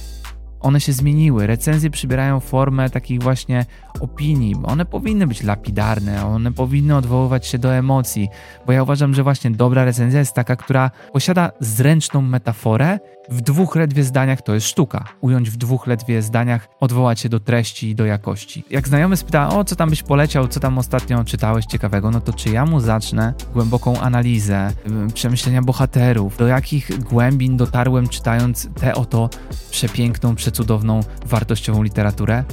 one 0.60 0.80
się 0.80 0.92
zmieniły. 0.92 1.46
Recenzje 1.46 1.90
przybierają 1.90 2.40
formę 2.40 2.90
takich 2.90 3.22
właśnie 3.22 3.66
opinii. 4.00 4.56
One 4.64 4.84
powinny 4.84 5.26
być 5.26 5.42
lapidarne, 5.42 6.26
one 6.26 6.52
powinny 6.52 6.96
odwoływać 6.96 7.46
się 7.46 7.58
do 7.58 7.74
emocji, 7.74 8.28
bo 8.66 8.72
ja 8.72 8.82
uważam, 8.82 9.14
że 9.14 9.22
właśnie 9.22 9.50
dobra 9.50 9.84
recenzja 9.84 10.20
jest 10.20 10.34
taka, 10.34 10.56
która 10.56 10.90
posiada 11.12 11.50
zręczną 11.60 12.22
metaforę. 12.22 12.98
W 13.30 13.40
dwóch 13.40 13.76
ledwie 13.76 14.04
zdaniach 14.04 14.42
to 14.42 14.54
jest 14.54 14.66
sztuka. 14.66 15.04
Ująć 15.20 15.50
w 15.50 15.56
dwóch 15.56 15.86
ledwie 15.86 16.22
zdaniach, 16.22 16.68
odwołać 16.80 17.20
się 17.20 17.28
do 17.28 17.40
treści 17.40 17.90
i 17.90 17.94
do 17.94 18.06
jakości. 18.06 18.64
Jak 18.70 18.88
znajomy 18.88 19.16
spyta, 19.16 19.48
o 19.48 19.64
co 19.64 19.76
tam 19.76 19.90
byś 19.90 20.02
poleciał, 20.02 20.48
co 20.48 20.60
tam 20.60 20.78
ostatnio 20.78 21.24
czytałeś 21.24 21.66
ciekawego, 21.66 22.10
no 22.10 22.20
to 22.20 22.32
czy 22.32 22.50
ja 22.50 22.66
mu 22.66 22.80
zacznę 22.80 23.34
głęboką 23.54 24.00
analizę, 24.00 24.72
przemyślenia 25.14 25.62
bohaterów, 25.62 26.36
do 26.36 26.46
jakich 26.46 27.04
głębin 27.04 27.56
dotarłem 27.56 28.08
czytając 28.08 28.68
tę 28.80 28.94
oto 28.94 29.30
przepiękną, 29.70 30.34
przecudowną, 30.48 31.00
wartościową 31.26 31.82
literaturę? 31.82 32.44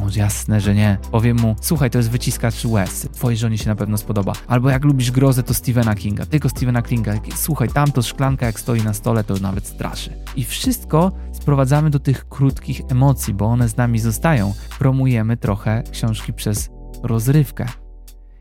No 0.00 0.06
jasne, 0.16 0.60
że 0.60 0.74
nie. 0.74 0.98
Powiem 1.10 1.40
mu, 1.40 1.56
słuchaj, 1.60 1.90
to 1.90 1.98
jest 1.98 2.10
wyciskacz 2.10 2.64
łez. 2.64 3.08
Twojej 3.12 3.36
żonie 3.36 3.58
się 3.58 3.68
na 3.68 3.74
pewno 3.74 3.98
spodoba. 3.98 4.32
Albo 4.46 4.70
jak 4.70 4.84
lubisz 4.84 5.10
grozę, 5.10 5.42
to 5.42 5.54
Stephena 5.54 5.94
Kinga. 5.94 6.26
Tylko 6.26 6.48
Stephena 6.48 6.82
Kinga. 6.82 7.14
Słuchaj, 7.36 7.68
tam 7.68 7.92
to 7.92 8.02
szklanka 8.02 8.46
jak 8.46 8.60
stoi 8.60 8.82
na 8.82 8.94
stole, 8.94 9.24
to 9.24 9.34
nawet 9.34 9.66
straszy. 9.66 10.12
I 10.36 10.44
wszystko 10.44 11.12
sprowadzamy 11.32 11.90
do 11.90 11.98
tych 11.98 12.28
krótkich 12.28 12.80
emocji, 12.88 13.34
bo 13.34 13.46
one 13.46 13.68
z 13.68 13.76
nami 13.76 13.98
zostają. 13.98 14.54
Promujemy 14.78 15.36
trochę 15.36 15.82
książki 15.90 16.32
przez 16.32 16.70
rozrywkę. 17.02 17.66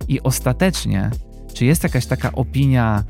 I 0.07 0.21
ostatecznie, 0.21 1.11
czy 1.53 1.65
jest 1.65 1.83
jakaś 1.83 2.05
taka 2.05 2.31
opinia 2.31 3.03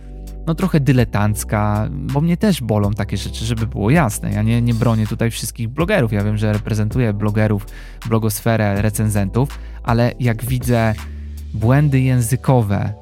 no 0.48 0.56
trochę 0.56 0.80
dyletancka, 0.80 1.90
bo 1.92 2.22
mnie 2.22 2.38
też 2.38 2.62
bolą 2.62 2.92
takie 2.92 3.18
rzeczy, 3.18 3.46
żeby 3.46 3.68
było 3.68 3.90
jasne. 3.90 4.32
Ja 4.32 4.42
nie, 4.42 4.62
nie 4.62 4.74
bronię 4.74 5.08
tutaj 5.08 5.32
wszystkich 5.32 5.70
blogerów. 5.70 6.14
Ja 6.14 6.24
wiem, 6.24 6.38
że 6.38 6.54
reprezentuję 6.54 7.14
blogerów, 7.14 7.66
blogosferę 8.06 8.82
recenzentów, 8.82 9.60
ale 9.84 10.12
jak 10.20 10.46
widzę 10.46 10.94
błędy 11.54 12.00
językowe 12.02 12.94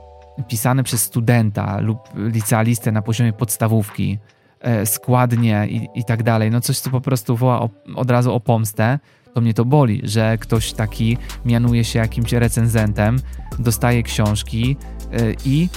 pisane 0.48 0.84
przez 0.84 1.02
studenta 1.02 1.80
lub 1.80 2.00
licealistę 2.16 2.92
na 2.92 3.02
poziomie 3.02 3.34
podstawówki, 3.34 4.20
e, 4.60 4.86
składnie 4.86 5.68
i, 5.70 5.88
i 5.96 6.06
tak 6.06 6.24
dalej, 6.24 6.52
no 6.52 6.62
coś, 6.62 6.80
co 6.80 6.90
po 6.90 7.02
prostu 7.02 7.38
woła 7.38 7.70
od 7.96 8.12
razu 8.12 8.34
o 8.34 8.40
pomstę, 8.40 9.00
to 9.34 9.42
mnie 9.42 9.54
to 9.54 9.66
boli, 9.66 10.02
że 10.04 10.38
ktoś 10.38 10.74
taki 10.74 11.18
mianuje 11.46 11.84
się 11.84 12.00
jakimś 12.00 12.34
recenzentem, 12.34 13.20
dostaje 13.60 14.04
książki 14.04 14.78
yy, 15.12 15.36
i 15.46 15.70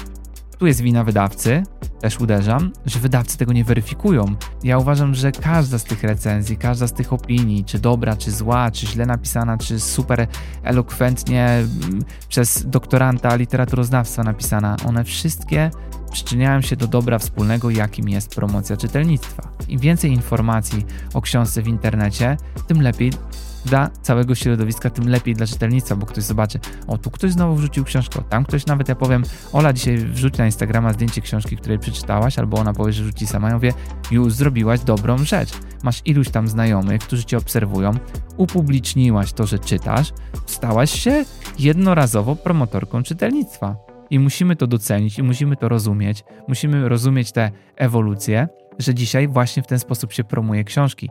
tu 0.65 0.69
jest 0.69 0.81
wina 0.81 1.05
wydawcy, 1.05 1.63
też 2.01 2.21
uderzam, 2.21 2.73
że 2.87 2.99
wydawcy 2.99 3.39
tego 3.39 3.53
nie 3.53 3.65
weryfikują. 3.65 4.37
Ja 4.63 4.79
uważam, 4.79 5.15
że 5.15 5.33
każda 5.33 5.79
z 5.79 5.85
tych 5.85 6.03
recenzji, 6.03 6.57
każda 6.57 6.87
z 6.87 6.93
tych 6.93 7.13
opinii, 7.13 7.65
czy 7.65 7.79
dobra, 7.79 8.17
czy 8.17 8.31
zła, 8.31 8.71
czy 8.71 8.87
źle 8.87 9.07
napisana, 9.07 9.59
czy 9.59 9.81
super 9.81 10.27
elokwentnie 10.63 11.47
mm, 11.47 12.05
przez 12.29 12.67
doktoranta 12.67 13.37
literaturoznawstwa 13.37 14.23
napisana, 14.23 14.77
one 14.87 15.05
wszystkie 15.05 15.71
przyczyniają 16.13 16.61
się 16.61 16.77
do 16.77 16.87
dobra 16.87 17.19
wspólnego, 17.19 17.71
jakim 17.71 18.09
jest 18.09 18.35
promocja 18.35 18.77
czytelnictwa. 18.77 19.43
Im 19.69 19.81
więcej 19.81 20.13
informacji 20.13 20.87
o 21.15 21.23
książce 21.23 21.63
w 21.63 21.69
internecie, 21.69 22.37
tym 22.67 22.83
lepiej 22.83 23.13
dla 23.65 23.91
całego 24.03 24.35
środowiska, 24.35 24.91
tym 24.91 25.09
lepiej 25.09 25.35
dla 25.35 25.47
czytelnictwa, 25.47 25.97
bo 25.97 26.07
ktoś 26.07 26.25
zobaczy, 26.25 26.59
o 26.87 26.99
tu 26.99 27.11
ktoś 27.11 27.33
znowu 27.33 27.55
wrzucił 27.55 27.85
książkę, 27.85 28.23
tam 28.29 28.45
ktoś 28.45 28.67
nawet, 28.67 28.89
ja 28.89 28.95
powiem, 28.95 29.23
Ola 29.53 29.73
dzisiaj 29.73 29.97
wrzuci 29.97 30.39
na 30.39 30.47
Instagrama 30.47 30.93
zdjęcie 30.93 31.21
książki, 31.21 31.57
której 31.57 31.79
przeczytałaś, 31.79 32.39
albo 32.39 32.59
ona 32.59 32.73
powie, 32.73 32.93
że 32.93 33.05
rzuci 33.05 33.27
sama. 33.27 33.49
Ja 33.49 33.55
mówię, 33.55 33.73
już 34.11 34.33
zrobiłaś 34.33 34.81
dobrą 34.81 35.19
rzecz. 35.19 35.51
Masz 35.83 36.03
iluś 36.05 36.29
tam 36.29 36.49
znajomych, 36.49 37.03
którzy 37.03 37.25
cię 37.25 37.39
obserwują, 37.39 37.93
upubliczniłaś 38.37 39.33
to, 39.33 39.47
że 39.47 39.59
czytasz, 39.59 40.13
stałaś 40.47 40.91
się 40.91 41.25
jednorazowo 41.59 42.37
promotorką 42.37 43.03
czytelnictwa. 43.03 43.77
I 44.11 44.19
musimy 44.19 44.57
to 44.57 44.67
docenić, 44.67 45.19
i 45.19 45.23
musimy 45.23 45.57
to 45.57 45.69
rozumieć. 45.69 46.25
Musimy 46.49 46.89
rozumieć 46.89 47.33
te 47.33 47.51
ewolucje, 47.77 48.49
że 48.79 48.95
dzisiaj 48.95 49.29
właśnie 49.29 49.63
w 49.63 49.67
ten 49.67 49.79
sposób 49.79 50.13
się 50.13 50.25
promuje 50.25 50.65
książki 50.65 51.11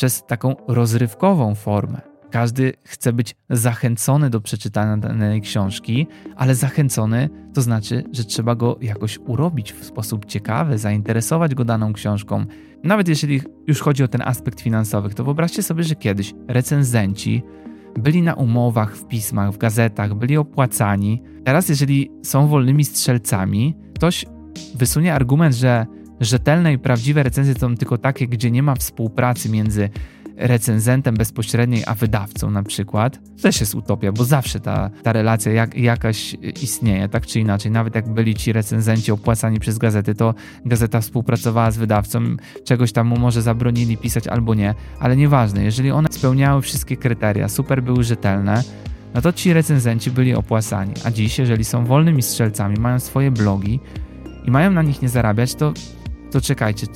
przez 0.00 0.26
taką 0.26 0.56
rozrywkową 0.68 1.54
formę. 1.54 2.00
Każdy 2.30 2.72
chce 2.84 3.12
być 3.12 3.36
zachęcony 3.50 4.30
do 4.30 4.40
przeczytania 4.40 4.96
danej 4.96 5.40
książki, 5.40 6.06
ale 6.36 6.54
zachęcony 6.54 7.28
to 7.54 7.62
znaczy, 7.62 8.04
że 8.12 8.24
trzeba 8.24 8.54
go 8.54 8.78
jakoś 8.80 9.18
urobić 9.18 9.72
w 9.72 9.84
sposób 9.84 10.24
ciekawy, 10.24 10.78
zainteresować 10.78 11.54
go 11.54 11.64
daną 11.64 11.92
książką. 11.92 12.44
Nawet 12.84 13.08
jeżeli 13.08 13.40
już 13.66 13.80
chodzi 13.80 14.02
o 14.02 14.08
ten 14.08 14.22
aspekt 14.22 14.60
finansowy, 14.60 15.10
to 15.10 15.24
wyobraźcie 15.24 15.62
sobie, 15.62 15.84
że 15.84 15.94
kiedyś 15.94 16.34
recenzenci 16.48 17.42
byli 17.94 18.22
na 18.22 18.34
umowach, 18.34 18.96
w 18.96 19.06
pismach, 19.06 19.52
w 19.52 19.58
gazetach, 19.58 20.14
byli 20.14 20.36
opłacani. 20.36 21.22
Teraz, 21.44 21.68
jeżeli 21.68 22.10
są 22.22 22.46
wolnymi 22.46 22.84
strzelcami, 22.84 23.76
ktoś 23.94 24.24
wysunie 24.74 25.14
argument, 25.14 25.54
że 25.54 25.86
Rzetelne 26.20 26.72
i 26.72 26.78
prawdziwe 26.78 27.22
recenzje 27.22 27.54
są 27.54 27.76
tylko 27.76 27.98
takie, 27.98 28.28
gdzie 28.28 28.50
nie 28.50 28.62
ma 28.62 28.74
współpracy 28.74 29.48
między 29.48 29.90
recenzentem 30.36 31.14
bezpośredniej 31.14 31.82
a 31.86 31.94
wydawcą 31.94 32.50
na 32.50 32.62
przykład. 32.62 33.18
Też 33.42 33.60
jest 33.60 33.74
utopia, 33.74 34.12
bo 34.12 34.24
zawsze 34.24 34.60
ta, 34.60 34.90
ta 35.02 35.12
relacja 35.12 35.52
jak, 35.52 35.76
jakaś 35.76 36.36
istnieje, 36.62 37.08
tak 37.08 37.26
czy 37.26 37.40
inaczej. 37.40 37.72
Nawet 37.72 37.94
jak 37.94 38.08
byli 38.08 38.34
ci 38.34 38.52
recenzenci 38.52 39.12
opłacani 39.12 39.60
przez 39.60 39.78
gazety, 39.78 40.14
to 40.14 40.34
gazeta 40.64 41.00
współpracowała 41.00 41.70
z 41.70 41.76
wydawcą, 41.76 42.20
czegoś 42.64 42.92
tam 42.92 43.06
mu 43.06 43.18
może 43.18 43.42
zabronili 43.42 43.96
pisać 43.96 44.28
albo 44.28 44.54
nie, 44.54 44.74
ale 45.00 45.16
nieważne, 45.16 45.64
jeżeli 45.64 45.90
one 45.90 46.08
spełniały 46.12 46.62
wszystkie 46.62 46.96
kryteria, 46.96 47.48
super 47.48 47.82
były 47.82 48.04
rzetelne, 48.04 48.62
no 49.14 49.20
to 49.20 49.32
ci 49.32 49.52
recenzenci 49.52 50.10
byli 50.10 50.34
opłacani. 50.34 50.92
A 51.04 51.10
dziś, 51.10 51.38
jeżeli 51.38 51.64
są 51.64 51.84
wolnymi 51.84 52.22
strzelcami, 52.22 52.76
mają 52.76 53.00
swoje 53.00 53.30
blogi 53.30 53.80
i 54.44 54.50
mają 54.50 54.70
na 54.70 54.82
nich 54.82 55.02
nie 55.02 55.08
zarabiać, 55.08 55.54
to 55.54 55.72
to 56.30 56.40
czekajcie, 56.40 56.86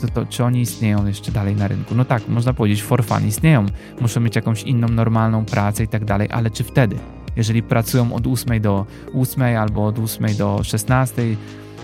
to, 0.00 0.08
to, 0.14 0.26
czy 0.26 0.44
oni 0.44 0.60
istnieją 0.60 1.06
jeszcze 1.06 1.32
dalej 1.32 1.56
na 1.56 1.68
rynku? 1.68 1.94
No 1.94 2.04
tak, 2.04 2.28
można 2.28 2.54
powiedzieć, 2.54 2.82
for 2.82 3.04
fun 3.04 3.26
istnieją, 3.26 3.66
muszą 4.00 4.20
mieć 4.20 4.36
jakąś 4.36 4.62
inną, 4.62 4.88
normalną 4.88 5.44
pracę 5.44 5.84
i 5.84 5.88
tak 5.88 6.04
dalej, 6.04 6.28
ale 6.30 6.50
czy 6.50 6.64
wtedy, 6.64 6.96
jeżeli 7.36 7.62
pracują 7.62 8.12
od 8.12 8.26
8 8.26 8.60
do 8.60 8.86
8 9.14 9.56
albo 9.56 9.86
od 9.86 9.98
8 9.98 10.36
do 10.36 10.60
16, 10.62 11.22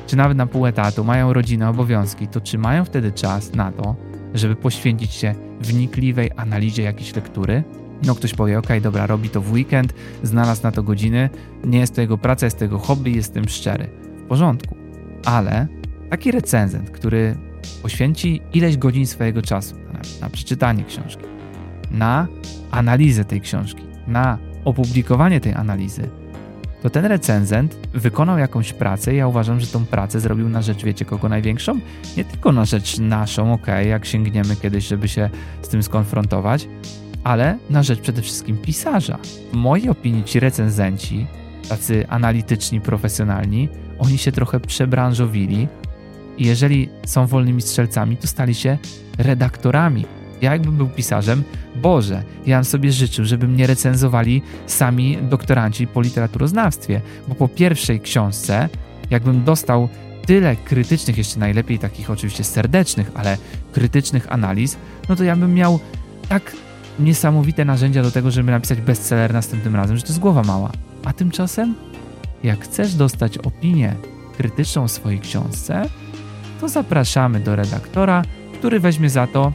czy 0.07 0.17
nawet 0.17 0.39
na 0.39 0.47
pół 0.47 0.67
etatu, 0.67 1.05
mają 1.05 1.33
rodzinę, 1.33 1.69
obowiązki, 1.69 2.29
to 2.29 2.41
czy 2.41 2.59
mają 2.59 2.85
wtedy 2.85 3.13
czas 3.13 3.53
na 3.53 3.73
to, 3.73 3.97
żeby 4.35 4.57
poświęcić 4.57 5.13
się 5.13 5.35
wnikliwej 5.61 6.31
analizie 6.37 6.83
jakiejś 6.83 7.17
lektury? 7.17 7.65
No 8.07 8.15
ktoś 8.15 8.35
powie, 8.35 8.59
ok, 8.59 8.69
dobra, 8.83 9.07
robi 9.07 9.31
to 9.31 9.41
w 9.41 9.53
weekend, 9.53 9.95
znalazł 10.23 10.63
na 10.63 10.73
to 10.73 10.83
godziny, 10.83 11.31
nie 11.65 11.79
jest 11.79 11.95
to 11.95 12.01
jego 12.01 12.19
praca, 12.19 12.47
jest 12.47 12.59
to 12.59 12.65
jego 12.65 12.79
hobby, 12.79 13.17
jestem 13.17 13.49
szczery. 13.49 13.89
W 14.25 14.29
porządku. 14.29 14.77
Ale 15.25 15.67
Taki 16.11 16.31
recenzent, 16.31 16.91
który 16.91 17.37
poświęci 17.83 18.43
ileś 18.53 18.77
godzin 18.77 19.07
swojego 19.07 19.43
czasu 19.43 19.75
na, 19.93 20.01
na 20.21 20.31
przeczytanie 20.31 20.85
książki, 20.85 21.25
na 21.91 22.27
analizę 22.71 23.25
tej 23.25 23.41
książki, 23.41 23.83
na 24.07 24.39
opublikowanie 24.65 25.41
tej 25.41 25.55
analizy, 25.55 26.09
to 26.83 26.91
ten 26.91 27.05
recenzent 27.05 27.77
wykonał 27.95 28.39
jakąś 28.39 28.73
pracę. 28.73 29.15
Ja 29.15 29.29
uważam, 29.29 29.61
że 29.61 29.67
tą 29.67 29.87
pracę 29.87 30.21
zrobił 30.21 30.49
na 30.49 30.63
rzecz, 30.63 30.85
wiecie, 30.85 31.05
kogo 31.05 31.29
największą? 31.29 31.81
Nie 32.17 32.25
tylko 32.25 32.53
na 32.53 32.65
rzecz 32.65 32.99
naszą, 32.99 33.53
ok, 33.53 33.67
jak 33.89 34.07
sięgniemy 34.07 34.57
kiedyś, 34.57 34.87
żeby 34.87 35.09
się 35.09 35.31
z 35.63 35.69
tym 35.69 35.83
skonfrontować, 35.83 36.69
ale 37.25 37.59
na 37.71 37.83
rzecz 37.83 38.01
przede 38.01 38.23
wszystkim 38.23 38.59
pisarza. 38.59 39.19
W 39.53 39.57
mojej 39.57 39.89
opinii 39.89 40.25
ci 40.25 40.41
recenzenci, 40.41 41.27
tacy 41.69 42.09
analityczni, 42.09 42.81
profesjonalni, 42.81 43.69
oni 43.99 44.19
się 44.19 44.33
trochę 44.33 44.61
przebranżowili, 44.61 45.69
jeżeli 46.47 46.89
są 47.07 47.27
wolnymi 47.27 47.63
strzelcami, 47.63 48.17
to 48.17 48.27
stali 48.27 48.55
się 48.55 48.79
redaktorami. 49.19 50.07
Ja 50.41 50.53
jakbym 50.53 50.77
był 50.77 50.89
pisarzem, 50.89 51.43
Boże, 51.77 52.23
ja 52.47 52.57
bym 52.57 52.65
sobie 52.65 52.93
życzył, 52.93 53.25
żeby 53.25 53.49
mnie 53.49 53.67
recenzowali 53.67 54.43
sami 54.67 55.19
doktoranci 55.23 55.87
po 55.87 56.01
literaturoznawstwie, 56.01 57.01
bo 57.29 57.35
po 57.35 57.49
pierwszej 57.49 58.01
książce, 58.01 58.69
jakbym 59.11 59.45
dostał 59.45 59.89
tyle 60.27 60.57
krytycznych, 60.57 61.19
jeszcze 61.19 61.41
najlepiej 61.41 61.79
takich 61.79 62.11
oczywiście 62.11 62.45
serdecznych, 62.45 63.11
ale 63.15 63.39
krytycznych 63.73 64.33
analiz, 64.33 64.77
no 65.09 65.17
to 65.17 65.25
ja 65.25 65.37
bym 65.37 65.55
miał 65.55 65.81
tak 66.29 66.57
niesamowite 66.99 67.65
narzędzia 67.65 68.03
do 68.03 68.11
tego, 68.11 68.31
żeby 68.31 68.51
napisać 68.51 68.81
bestseller 68.81 69.33
następnym 69.33 69.77
razem, 69.77 69.97
że 69.97 70.03
to 70.03 70.09
jest 70.09 70.21
głowa 70.21 70.43
mała. 70.43 70.73
A 71.05 71.13
tymczasem, 71.13 71.75
jak 72.43 72.65
chcesz 72.65 72.95
dostać 72.95 73.39
opinię 73.39 73.95
krytyczną 74.37 74.83
o 74.83 74.89
swojej 74.89 75.21
książce, 75.21 75.89
to 76.61 76.69
zapraszamy 76.69 77.41
do 77.41 77.57
redaktora, 77.57 78.23
który 78.55 78.81
weźmie 78.81 79.11
za 79.11 79.27
to, 79.27 79.53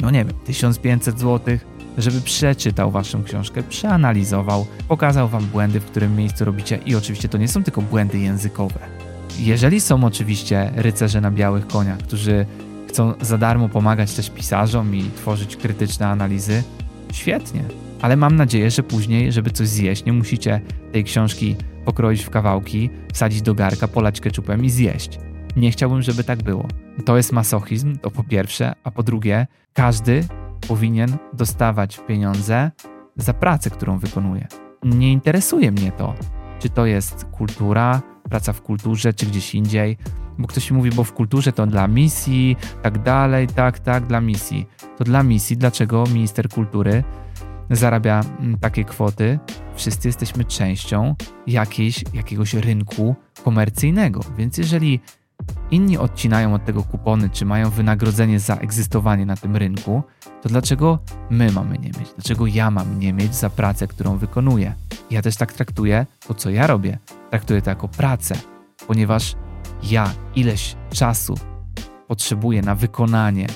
no 0.00 0.10
nie 0.10 0.24
wiem, 0.24 0.34
1500 0.44 1.20
zł, 1.20 1.58
żeby 1.98 2.20
przeczytał 2.20 2.90
waszą 2.90 3.24
książkę, 3.24 3.62
przeanalizował, 3.62 4.66
pokazał 4.88 5.28
wam 5.28 5.44
błędy, 5.44 5.80
w 5.80 5.84
którym 5.84 6.16
miejscu 6.16 6.44
robicie 6.44 6.78
i 6.86 6.94
oczywiście 6.94 7.28
to 7.28 7.38
nie 7.38 7.48
są 7.48 7.62
tylko 7.62 7.82
błędy 7.82 8.18
językowe. 8.18 8.80
Jeżeli 9.38 9.80
są 9.80 10.04
oczywiście 10.04 10.72
rycerze 10.76 11.20
na 11.20 11.30
białych 11.30 11.66
koniach, 11.66 11.98
którzy 11.98 12.46
chcą 12.88 13.14
za 13.20 13.38
darmo 13.38 13.68
pomagać 13.68 14.14
też 14.14 14.30
pisarzom 14.30 14.94
i 14.94 15.10
tworzyć 15.16 15.56
krytyczne 15.56 16.08
analizy, 16.08 16.62
świetnie. 17.12 17.64
Ale 18.02 18.16
mam 18.16 18.36
nadzieję, 18.36 18.70
że 18.70 18.82
później, 18.82 19.32
żeby 19.32 19.50
coś 19.50 19.68
zjeść, 19.68 20.04
nie 20.04 20.12
musicie 20.12 20.60
tej 20.92 21.04
książki 21.04 21.56
pokroić 21.84 22.22
w 22.22 22.30
kawałki, 22.30 22.90
wsadzić 23.12 23.42
do 23.42 23.54
garka, 23.54 23.88
polać 23.88 24.20
keczupem 24.20 24.64
i 24.64 24.70
zjeść. 24.70 25.18
Nie 25.56 25.70
chciałbym, 25.70 26.02
żeby 26.02 26.24
tak 26.24 26.42
było. 26.42 26.68
To 27.04 27.16
jest 27.16 27.32
masochizm, 27.32 27.96
to 27.96 28.10
po 28.10 28.24
pierwsze, 28.24 28.72
a 28.84 28.90
po 28.90 29.02
drugie, 29.02 29.46
każdy 29.72 30.24
powinien 30.68 31.16
dostawać 31.32 32.00
pieniądze 32.08 32.70
za 33.16 33.34
pracę, 33.34 33.70
którą 33.70 33.98
wykonuje. 33.98 34.46
Nie 34.84 35.12
interesuje 35.12 35.72
mnie 35.72 35.92
to, 35.92 36.14
czy 36.58 36.68
to 36.68 36.86
jest 36.86 37.24
kultura, 37.24 38.02
praca 38.30 38.52
w 38.52 38.62
kulturze, 38.62 39.12
czy 39.12 39.26
gdzieś 39.26 39.54
indziej, 39.54 39.96
bo 40.38 40.48
ktoś 40.48 40.70
mi 40.70 40.76
mówi, 40.76 40.90
bo 40.90 41.04
w 41.04 41.12
kulturze 41.12 41.52
to 41.52 41.66
dla 41.66 41.88
misji, 41.88 42.56
tak 42.82 43.02
dalej, 43.02 43.46
tak, 43.46 43.78
tak, 43.78 44.06
dla 44.06 44.20
misji. 44.20 44.66
To 44.96 45.04
dla 45.04 45.22
misji, 45.22 45.56
dlaczego 45.56 46.04
minister 46.12 46.48
kultury 46.48 47.04
zarabia 47.70 48.20
mm, 48.40 48.58
takie 48.58 48.84
kwoty? 48.84 49.38
Wszyscy 49.74 50.08
jesteśmy 50.08 50.44
częścią 50.44 51.14
jakiejś, 51.46 52.04
jakiegoś 52.14 52.54
rynku 52.54 53.14
komercyjnego, 53.44 54.20
więc 54.36 54.58
jeżeli 54.58 55.00
inni 55.70 55.98
odcinają 55.98 56.54
od 56.54 56.64
tego 56.64 56.82
kupony, 56.82 57.30
czy 57.30 57.44
mają 57.44 57.70
wynagrodzenie 57.70 58.40
za 58.40 58.56
egzystowanie 58.56 59.26
na 59.26 59.36
tym 59.36 59.56
rynku, 59.56 60.02
to 60.42 60.48
dlaczego 60.48 60.98
my 61.30 61.52
mamy 61.52 61.78
nie 61.78 61.88
mieć? 61.88 62.12
Dlaczego 62.14 62.46
ja 62.46 62.70
mam 62.70 62.98
nie 62.98 63.12
mieć 63.12 63.34
za 63.34 63.50
pracę, 63.50 63.86
którą 63.86 64.16
wykonuję? 64.18 64.74
Ja 65.10 65.22
też 65.22 65.36
tak 65.36 65.52
traktuję 65.52 66.06
to, 66.28 66.34
co 66.34 66.50
ja 66.50 66.66
robię. 66.66 66.98
Traktuję 67.30 67.62
to 67.62 67.70
jako 67.70 67.88
pracę, 67.88 68.34
ponieważ 68.86 69.34
ja 69.82 70.10
ileś 70.34 70.76
czasu 70.90 71.34
potrzebuję 72.08 72.62
na 72.62 72.74
wykonanie 72.74 73.46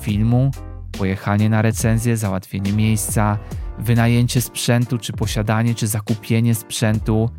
filmu, 0.00 0.50
pojechanie 0.98 1.48
na 1.48 1.62
recenzję, 1.62 2.16
załatwienie 2.16 2.72
miejsca, 2.72 3.38
wynajęcie 3.78 4.40
sprzętu, 4.40 4.98
czy 4.98 5.12
posiadanie, 5.12 5.74
czy 5.74 5.86
zakupienie 5.86 6.54
sprzętu, 6.54 7.30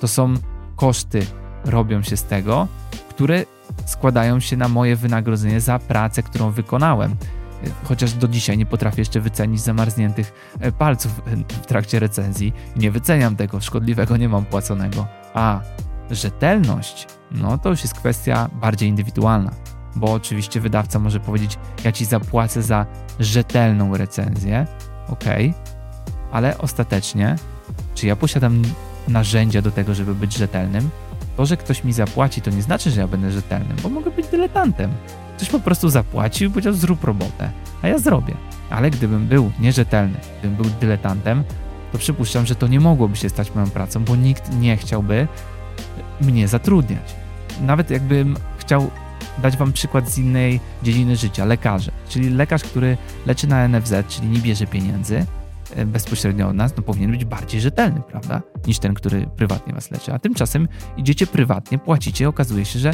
to 0.00 0.08
są 0.08 0.34
koszty, 0.76 1.26
robią 1.64 2.02
się 2.02 2.16
z 2.16 2.24
tego, 2.24 2.68
które 3.10 3.44
składają 3.86 4.40
się 4.40 4.56
na 4.56 4.68
moje 4.68 4.96
wynagrodzenie 4.96 5.60
za 5.60 5.78
pracę, 5.78 6.22
którą 6.22 6.50
wykonałem. 6.50 7.16
Chociaż 7.84 8.12
do 8.12 8.28
dzisiaj 8.28 8.58
nie 8.58 8.66
potrafię 8.66 9.00
jeszcze 9.00 9.20
wycenić 9.20 9.60
zamarzniętych 9.60 10.52
e, 10.60 10.72
palców 10.72 11.20
w 11.62 11.66
trakcie 11.66 11.98
recenzji. 11.98 12.52
Nie 12.76 12.90
wyceniam 12.90 13.36
tego, 13.36 13.60
szkodliwego 13.60 14.16
nie 14.16 14.28
mam 14.28 14.44
płaconego. 14.44 15.06
A 15.34 15.60
rzetelność, 16.10 17.06
no 17.30 17.58
to 17.58 17.68
już 17.68 17.82
jest 17.82 17.94
kwestia 17.94 18.50
bardziej 18.52 18.88
indywidualna, 18.88 19.50
bo 19.96 20.12
oczywiście 20.12 20.60
wydawca 20.60 20.98
może 20.98 21.20
powiedzieć: 21.20 21.58
Ja 21.84 21.92
ci 21.92 22.04
zapłacę 22.04 22.62
za 22.62 22.86
rzetelną 23.20 23.96
recenzję, 23.96 24.66
ok, 25.08 25.24
ale 26.32 26.58
ostatecznie, 26.58 27.36
czy 27.94 28.06
ja 28.06 28.16
posiadam 28.16 28.62
narzędzia 29.08 29.62
do 29.62 29.70
tego, 29.70 29.94
żeby 29.94 30.14
być 30.14 30.36
rzetelnym? 30.36 30.90
To, 31.38 31.46
że 31.46 31.56
ktoś 31.56 31.84
mi 31.84 31.92
zapłaci, 31.92 32.42
to 32.42 32.50
nie 32.50 32.62
znaczy, 32.62 32.90
że 32.90 33.00
ja 33.00 33.08
będę 33.08 33.30
rzetelnym, 33.30 33.76
bo 33.82 33.88
mogę 33.88 34.10
być 34.10 34.26
dyletantem. 34.26 34.90
Ktoś 35.36 35.48
po 35.48 35.60
prostu 35.60 35.88
zapłacił 35.88 36.48
i 36.48 36.52
powiedział: 36.52 36.72
Zrób 36.72 37.04
robotę, 37.04 37.50
a 37.82 37.88
ja 37.88 37.98
zrobię. 37.98 38.34
Ale 38.70 38.90
gdybym 38.90 39.26
był 39.26 39.52
nierzetelny, 39.60 40.18
gdybym 40.38 40.56
był 40.56 40.66
dyletantem, 40.80 41.44
to 41.92 41.98
przypuszczam, 41.98 42.46
że 42.46 42.54
to 42.54 42.66
nie 42.66 42.80
mogłoby 42.80 43.16
się 43.16 43.28
stać 43.28 43.54
moją 43.54 43.70
pracą, 43.70 44.04
bo 44.04 44.16
nikt 44.16 44.52
nie 44.60 44.76
chciałby 44.76 45.28
mnie 46.20 46.48
zatrudniać. 46.48 47.14
Nawet 47.60 47.90
jakbym 47.90 48.36
chciał 48.58 48.90
dać 49.42 49.56
Wam 49.56 49.72
przykład 49.72 50.10
z 50.10 50.18
innej 50.18 50.60
dziedziny 50.82 51.16
życia, 51.16 51.44
lekarze. 51.44 51.92
Czyli 52.08 52.30
lekarz, 52.30 52.62
który 52.62 52.96
leczy 53.26 53.46
na 53.46 53.68
NFZ, 53.68 53.94
czyli 54.08 54.28
nie 54.28 54.38
bierze 54.38 54.66
pieniędzy 54.66 55.26
bezpośrednio 55.86 56.48
od 56.48 56.56
nas, 56.56 56.76
no 56.76 56.82
powinien 56.82 57.10
być 57.10 57.24
bardziej 57.24 57.60
rzetelny, 57.60 58.02
prawda? 58.08 58.42
Niż 58.66 58.78
ten, 58.78 58.94
który 58.94 59.26
prywatnie 59.36 59.74
Was 59.74 59.90
leczy. 59.90 60.12
A 60.12 60.18
tymczasem 60.18 60.68
idziecie 60.96 61.26
prywatnie, 61.26 61.78
płacicie, 61.78 62.28
okazuje 62.28 62.64
się, 62.64 62.78
że 62.78 62.90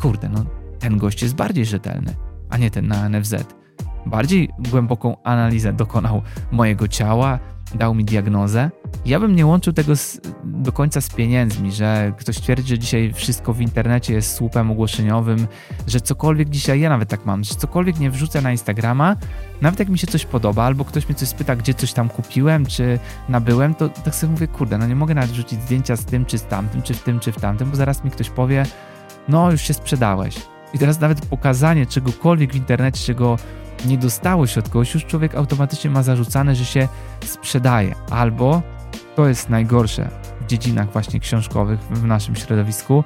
kurde, 0.00 0.28
no 0.28 0.44
ten 0.78 0.98
gość 0.98 1.22
jest 1.22 1.34
bardziej 1.34 1.66
rzetelny, 1.66 2.14
a 2.50 2.56
nie 2.56 2.70
ten 2.70 2.88
na 2.88 3.08
NFZ. 3.08 3.34
Bardziej 4.06 4.48
głęboką 4.70 5.22
analizę 5.22 5.72
dokonał 5.72 6.22
mojego 6.52 6.88
ciała, 6.88 7.38
dał 7.74 7.94
mi 7.94 8.04
diagnozę. 8.04 8.70
Ja 9.06 9.20
bym 9.20 9.36
nie 9.36 9.46
łączył 9.46 9.72
tego 9.72 9.96
z, 9.96 10.20
do 10.44 10.72
końca 10.72 11.00
z 11.00 11.10
pieniędzmi, 11.10 11.72
że 11.72 12.12
ktoś 12.18 12.40
twierdzi, 12.40 12.68
że 12.68 12.78
dzisiaj 12.78 13.12
wszystko 13.12 13.52
w 13.52 13.60
internecie 13.60 14.14
jest 14.14 14.34
słupem 14.34 14.70
ogłoszeniowym, 14.70 15.46
że 15.86 16.00
cokolwiek 16.00 16.48
dzisiaj, 16.48 16.80
ja 16.80 16.88
nawet 16.88 17.08
tak 17.08 17.26
mam, 17.26 17.44
że 17.44 17.54
cokolwiek 17.54 17.98
nie 17.98 18.10
wrzucę 18.10 18.42
na 18.42 18.52
Instagrama, 18.52 19.16
nawet 19.60 19.78
jak 19.78 19.88
mi 19.88 19.98
się 19.98 20.06
coś 20.06 20.26
podoba, 20.26 20.64
albo 20.64 20.84
ktoś 20.84 21.08
mnie 21.08 21.14
coś 21.14 21.28
spyta, 21.28 21.56
gdzie 21.56 21.74
coś 21.74 21.92
tam 21.92 22.08
kupiłem, 22.08 22.66
czy 22.66 22.98
nabyłem, 23.28 23.74
to 23.74 23.88
tak 23.88 24.14
sobie 24.14 24.32
mówię, 24.32 24.48
kurde, 24.48 24.78
no 24.78 24.86
nie 24.86 24.96
mogę 24.96 25.14
nawet 25.14 25.30
wrzucić 25.30 25.62
zdjęcia 25.62 25.96
z 25.96 26.04
tym, 26.04 26.24
czy 26.24 26.38
z 26.38 26.44
tamtym, 26.44 26.82
czy 26.82 26.94
w 26.94 27.02
tym, 27.02 27.20
czy 27.20 27.32
w 27.32 27.40
tamtym, 27.40 27.70
bo 27.70 27.76
zaraz 27.76 28.04
mi 28.04 28.10
ktoś 28.10 28.30
powie, 28.30 28.66
no 29.28 29.50
już 29.52 29.62
się 29.62 29.74
sprzedałeś. 29.74 30.55
I 30.76 30.78
teraz 30.78 31.00
nawet 31.00 31.26
pokazanie 31.26 31.86
czegokolwiek 31.86 32.52
w 32.52 32.56
internecie, 32.56 33.04
czego 33.04 33.36
nie 33.86 33.98
dostało 33.98 34.46
się 34.46 34.60
od 34.60 34.68
kogoś, 34.68 34.94
już 34.94 35.04
człowiek 35.04 35.34
automatycznie 35.34 35.90
ma 35.90 36.02
zarzucane, 36.02 36.54
że 36.54 36.64
się 36.64 36.88
sprzedaje. 37.24 37.94
Albo, 38.10 38.62
to 39.14 39.28
jest 39.28 39.50
najgorsze 39.50 40.08
w 40.40 40.46
dziedzinach 40.46 40.92
właśnie 40.92 41.20
książkowych 41.20 41.80
w 41.80 42.04
naszym 42.04 42.36
środowisku, 42.36 43.04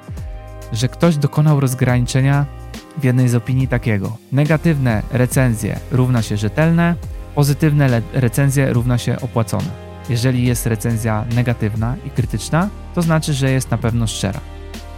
że 0.71 0.87
ktoś 0.87 1.17
dokonał 1.17 1.59
rozgraniczenia 1.59 2.45
w 2.97 3.03
jednej 3.03 3.29
z 3.29 3.35
opinii 3.35 3.67
takiego. 3.67 4.17
Negatywne 4.31 5.01
recenzje 5.11 5.79
równa 5.91 6.21
się 6.21 6.37
rzetelne, 6.37 6.95
pozytywne 7.35 8.01
recenzje 8.13 8.73
równa 8.73 8.97
się 8.97 9.21
opłacone. 9.21 9.69
Jeżeli 10.09 10.47
jest 10.47 10.65
recenzja 10.65 11.25
negatywna 11.35 11.95
i 12.05 12.09
krytyczna, 12.09 12.69
to 12.95 13.01
znaczy, 13.01 13.33
że 13.33 13.51
jest 13.51 13.71
na 13.71 13.77
pewno 13.77 14.07
szczera. 14.07 14.39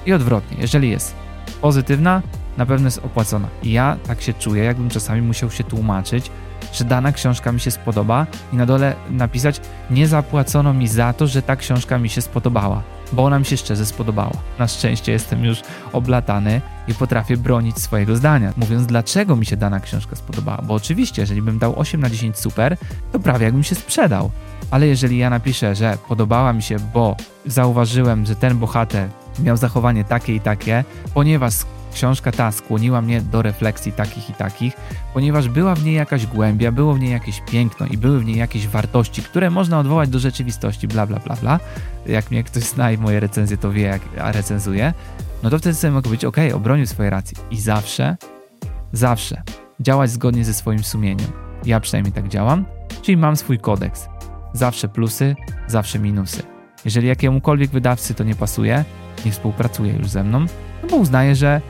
I 0.06 0.14
odwrotnie, 0.14 0.58
jeżeli 0.60 0.90
jest 0.90 1.16
pozytywna, 1.62 2.22
na 2.58 2.66
pewno 2.66 2.88
jest 2.88 3.06
opłacona. 3.06 3.48
I 3.64 3.72
ja 3.72 3.98
tak 4.08 4.22
się 4.22 4.34
czuję, 4.34 4.64
jakbym 4.64 4.90
czasami 4.90 5.22
musiał 5.22 5.52
się 5.52 5.64
tłumaczyć, 5.64 6.32
że 6.74 6.86
dana 6.86 7.12
książka 7.12 7.52
mi 7.52 7.60
się 7.60 7.72
spodoba 7.72 8.28
i 8.54 8.56
na 8.56 8.66
dole 8.66 8.96
napisać 9.10 9.62
nie 9.90 10.08
zapłacono 10.08 10.74
mi 10.74 10.88
za 10.88 11.14
to, 11.14 11.28
że 11.28 11.42
ta 11.42 11.56
książka 11.56 11.98
mi 11.98 12.10
się 12.10 12.22
spodobała, 12.22 12.84
bo 13.14 13.24
ona 13.24 13.40
mi 13.40 13.46
się 13.46 13.58
szczerze 13.58 13.86
spodobała. 13.86 14.34
Na 14.60 14.68
szczęście 14.68 15.12
jestem 15.12 15.46
już 15.46 15.62
oblatany 15.94 16.62
i 16.88 16.94
potrafię 16.94 17.38
bronić 17.38 17.80
swojego 17.80 18.16
zdania, 18.16 18.54
mówiąc 18.58 18.86
dlaczego 18.86 19.36
mi 19.36 19.46
się 19.46 19.58
dana 19.58 19.80
książka 19.80 20.16
spodobała. 20.16 20.62
Bo 20.62 20.74
oczywiście, 20.74 21.22
jeżeli 21.22 21.42
bym 21.42 21.60
dał 21.60 21.80
8 21.80 22.02
na 22.02 22.10
10 22.10 22.38
super, 22.38 22.78
to 23.12 23.20
prawie 23.20 23.46
jakbym 23.46 23.64
się 23.64 23.76
sprzedał. 23.76 24.32
Ale 24.72 24.88
jeżeli 24.88 25.18
ja 25.18 25.30
napiszę, 25.30 25.76
że 25.76 25.98
podobała 26.08 26.54
mi 26.54 26.62
się, 26.62 26.78
bo 26.94 27.16
zauważyłem, 27.46 28.26
że 28.26 28.36
ten 28.36 28.58
bohater 28.58 29.10
miał 29.40 29.58
zachowanie 29.58 30.04
takie 30.04 30.36
i 30.36 30.40
takie, 30.40 30.84
ponieważ 31.14 31.54
Książka 31.94 32.32
ta 32.32 32.52
skłoniła 32.52 33.02
mnie 33.02 33.22
do 33.22 33.42
refleksji 33.42 33.92
takich 33.92 34.30
i 34.30 34.34
takich, 34.34 34.74
ponieważ 35.14 35.50
była 35.50 35.76
w 35.76 35.84
niej 35.84 35.96
jakaś 35.96 36.26
głębia, 36.26 36.72
było 36.72 36.94
w 36.94 37.00
niej 37.00 37.12
jakieś 37.12 37.42
piękno 37.42 37.86
i 37.86 37.98
były 37.98 38.20
w 38.20 38.26
niej 38.26 38.38
jakieś 38.38 38.68
wartości, 38.68 39.22
które 39.22 39.50
można 39.50 39.80
odwołać 39.80 40.10
do 40.10 40.20
rzeczywistości, 40.20 40.88
bla 40.88 41.08
bla 41.08 41.20
bla 41.20 41.36
bla. 41.36 41.60
Jak 42.06 42.32
mnie 42.32 42.44
ktoś 42.44 42.64
zna 42.64 42.92
i 42.92 42.98
moje 42.98 43.20
recenzje, 43.20 43.58
to 43.58 43.72
wie, 43.72 43.82
jak 43.82 44.02
recenzuje, 44.16 44.94
no 45.44 45.50
to 45.50 45.60
wtedy 45.60 45.76
sobie 45.76 45.92
mogę 45.92 46.10
być, 46.10 46.26
ok, 46.26 46.38
obronił 46.54 46.86
swoje 46.86 47.10
racje. 47.10 47.38
I 47.52 47.60
zawsze, 47.60 48.18
zawsze 48.94 49.44
działać 49.80 50.12
zgodnie 50.12 50.46
ze 50.46 50.54
swoim 50.54 50.84
sumieniem. 50.84 51.28
Ja 51.66 51.80
przynajmniej 51.80 52.14
tak 52.14 52.28
działam, 52.28 52.66
czyli 53.02 53.18
mam 53.18 53.36
swój 53.36 53.60
kodeks. 53.60 54.08
Zawsze 54.54 54.88
plusy, 54.88 55.36
zawsze 55.68 56.00
minusy. 56.00 56.44
Jeżeli 56.86 57.08
jakiemukolwiek 57.08 57.72
wydawcy 57.72 58.14
to 58.14 58.24
nie 58.24 58.36
pasuje, 58.36 58.86
nie 59.26 59.32
współpracuje 59.32 59.94
już 59.94 60.10
ze 60.10 60.24
mną, 60.24 60.40
no 60.84 60.90
bo 60.90 60.96
uznaje, 60.96 61.36
że 61.36 61.62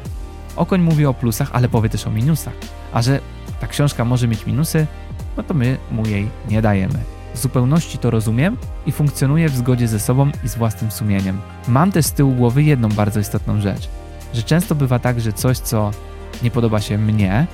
Okoń 0.55 0.81
mówi 0.81 1.05
o 1.05 1.13
plusach, 1.13 1.49
ale 1.53 1.69
powie 1.69 1.89
też 1.89 2.07
o 2.07 2.09
minusach. 2.09 2.53
A 2.93 3.01
że 3.01 3.19
ta 3.61 3.67
książka 3.67 4.05
może 4.05 4.27
mieć 4.27 4.45
minusy, 4.45 4.87
no 5.37 5.43
to 5.43 5.53
my 5.53 5.77
mu 5.91 6.05
jej 6.05 6.29
nie 6.49 6.61
dajemy. 6.61 6.99
W 7.33 7.37
zupełności 7.37 7.97
to 7.97 8.11
rozumiem 8.11 8.57
i 8.85 8.91
funkcjonuję 8.91 9.49
w 9.49 9.55
zgodzie 9.55 9.87
ze 9.87 9.99
sobą 9.99 10.31
i 10.43 10.49
z 10.49 10.55
własnym 10.55 10.91
sumieniem. 10.91 11.41
Mam 11.67 11.91
też 11.91 12.05
z 12.05 12.11
tyłu 12.11 12.31
głowy 12.31 12.63
jedną 12.63 12.89
bardzo 12.89 13.19
istotną 13.19 13.61
rzecz, 13.61 13.89
że 14.33 14.43
często 14.43 14.75
bywa 14.75 14.99
tak, 14.99 15.21
że 15.21 15.33
coś, 15.33 15.57
co 15.57 15.91
nie 16.43 16.51
podoba 16.51 16.81
się 16.81 16.97
mnie, 16.97 17.47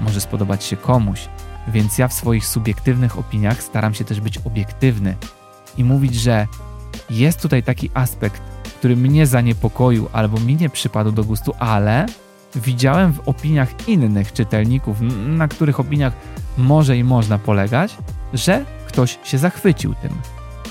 może 0.00 0.20
spodobać 0.20 0.64
się 0.64 0.76
komuś, 0.76 1.28
więc 1.68 1.98
ja 1.98 2.08
w 2.08 2.12
swoich 2.12 2.46
subiektywnych 2.46 3.18
opiniach 3.18 3.62
staram 3.62 3.94
się 3.94 4.04
też 4.04 4.20
być 4.20 4.38
obiektywny 4.38 5.16
i 5.76 5.84
mówić, 5.84 6.14
że 6.14 6.46
jest 7.10 7.40
tutaj 7.40 7.62
taki 7.62 7.90
aspekt, 7.94 8.42
który 8.78 8.96
mnie 8.96 9.26
zaniepokoił 9.26 10.08
albo 10.12 10.40
mi 10.40 10.56
nie 10.56 10.70
przypadł 10.70 11.12
do 11.12 11.24
gustu, 11.24 11.54
ale 11.58 12.06
widziałem 12.56 13.12
w 13.12 13.28
opiniach 13.28 13.88
innych 13.88 14.32
czytelników, 14.32 14.96
na 15.26 15.48
których 15.48 15.80
opiniach 15.80 16.12
może 16.58 16.96
i 16.98 17.04
można 17.04 17.38
polegać, 17.38 17.96
że 18.32 18.64
ktoś 18.88 19.18
się 19.24 19.38
zachwycił 19.38 19.94
tym. 19.94 20.10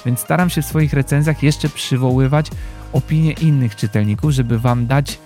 Więc 0.05 0.19
staram 0.19 0.49
się 0.49 0.61
w 0.61 0.65
swoich 0.65 0.93
recenzjach 0.93 1.43
jeszcze 1.43 1.69
przywoływać 1.69 2.51
opinie 2.93 3.31
innych 3.31 3.75
czytelników, 3.75 4.31
żeby 4.31 4.59
wam 4.59 4.87
dać 4.87 5.19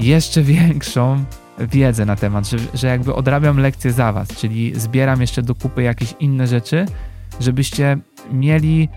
jeszcze 0.00 0.42
większą 0.52 1.24
wiedzę 1.58 2.04
na 2.04 2.16
temat, 2.16 2.48
że, 2.48 2.56
że 2.74 2.86
jakby 2.86 3.14
odrabiam 3.14 3.58
lekcję 3.58 3.92
za 3.92 4.12
was, 4.12 4.28
czyli 4.28 4.80
zbieram 4.80 5.20
jeszcze 5.20 5.42
do 5.42 5.54
kupy 5.54 5.82
jakieś 5.82 6.14
inne 6.20 6.46
rzeczy, 6.46 6.86
żebyście 7.40 7.98
mieli 8.32 8.88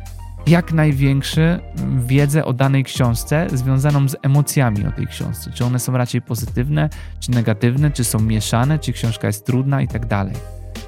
jak 0.47 0.73
największy 0.73 1.59
wiedzę 1.97 2.45
o 2.45 2.53
danej 2.53 2.83
książce 2.83 3.47
związaną 3.53 4.09
z 4.09 4.15
emocjami 4.21 4.87
o 4.87 4.91
tej 4.91 5.07
książce. 5.07 5.51
Czy 5.51 5.65
one 5.65 5.79
są 5.79 5.97
raczej 5.97 6.21
pozytywne, 6.21 6.89
czy 7.19 7.31
negatywne, 7.31 7.91
czy 7.91 8.03
są 8.03 8.19
mieszane, 8.19 8.79
czy 8.79 8.93
książka 8.93 9.27
jest 9.27 9.45
trudna 9.45 9.81
i 9.81 9.87
tak 9.87 10.05
dalej. 10.05 10.35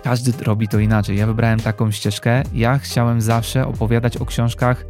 Każdy 0.03 0.43
robi 0.43 0.67
to 0.67 0.79
inaczej. 0.79 1.17
Ja 1.17 1.27
wybrałem 1.27 1.59
taką 1.59 1.91
ścieżkę. 1.91 2.43
Ja 2.53 2.79
chciałem 2.79 3.21
zawsze 3.21 3.67
opowiadać 3.67 4.17
o 4.17 4.25
książkach, 4.25 4.85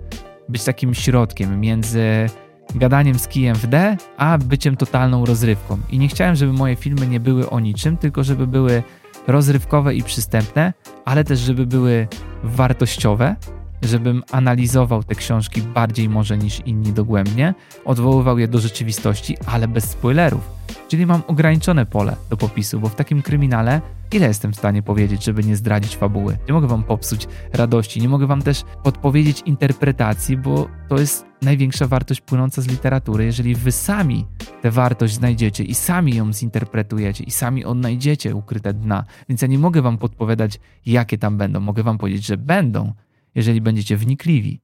być 0.50 0.64
takim 0.64 0.94
środkiem 0.94 1.60
między 1.60 2.30
gadaniem 2.76 3.20
z 3.20 3.28
kijem 3.28 3.56
w 3.56 3.68
D, 3.68 3.98
a 4.18 4.38
byciem 4.38 4.78
totalną 4.78 5.26
rozrywką. 5.26 5.78
I 5.90 6.00
nie 6.00 6.08
chciałem, 6.08 6.36
żeby 6.36 6.54
moje 6.54 6.76
filmy 6.76 7.08
nie 7.08 7.20
były 7.20 7.50
o 7.50 7.60
niczym, 7.60 7.98
tylko 7.98 8.24
żeby 8.24 8.48
były 8.48 8.84
rozrywkowe 9.28 9.96
i 9.96 10.04
przystępne, 10.04 10.74
ale 11.06 11.24
też 11.24 11.40
żeby 11.40 11.66
były 11.66 12.08
wartościowe, 12.44 13.36
żebym 13.82 14.24
analizował 14.32 15.04
te 15.04 15.16
książki 15.16 15.62
bardziej 15.62 16.10
może 16.10 16.38
niż 16.38 16.60
inni 16.66 16.94
dogłębnie, 16.94 17.54
odwoływał 17.86 18.40
je 18.40 18.48
do 18.48 18.60
rzeczywistości, 18.60 19.38
ale 19.46 19.68
bez 19.68 19.90
spoilerów. 19.90 20.58
Czyli 20.88 21.06
mam 21.06 21.22
ograniczone 21.28 21.86
pole 21.86 22.16
do 22.30 22.38
popisu, 22.38 22.80
bo 22.80 22.90
w 22.90 22.96
takim 22.96 23.22
kryminale 23.22 23.82
ile 24.12 24.28
jestem 24.28 24.54
w 24.54 24.56
stanie 24.56 24.82
powiedzieć, 24.82 25.24
żeby 25.24 25.44
nie 25.44 25.56
zdradzić 25.56 25.96
fabuły? 25.96 26.38
Nie 26.48 26.54
mogę 26.54 26.68
wam 26.68 26.84
popsuć 26.84 27.28
radości, 27.54 28.02
nie 28.02 28.10
mogę 28.10 28.28
wam 28.28 28.42
też 28.42 28.64
podpowiedzieć 28.84 29.42
interpretacji, 29.46 30.38
bo 30.38 30.68
to 30.88 31.00
jest 31.00 31.26
największa 31.42 31.88
wartość 31.88 32.22
płynąca 32.22 32.62
z 32.62 32.68
literatury. 32.68 33.26
Jeżeli 33.26 33.56
wy 33.56 33.72
sami 33.72 34.26
tę 34.62 34.72
wartość 34.72 35.14
znajdziecie 35.14 35.64
i 35.64 35.76
sami 35.76 36.16
ją 36.16 36.34
zinterpretujecie 36.34 37.24
i 37.24 37.32
sami 37.32 37.66
odnajdziecie 37.66 38.36
ukryte 38.36 38.74
dna, 38.74 39.04
więc 39.30 39.42
ja 39.42 39.48
nie 39.48 39.60
mogę 39.60 39.82
wam 39.82 39.98
podpowiadać, 39.98 40.60
jakie 40.86 41.18
tam 41.18 41.38
będą. 41.38 41.60
Mogę 41.60 41.84
wam 41.84 41.98
powiedzieć, 41.98 42.26
że 42.26 42.38
będą, 42.38 42.94
jeżeli 43.38 43.62
będziecie 43.62 43.98
wnikliwi. 43.98 44.62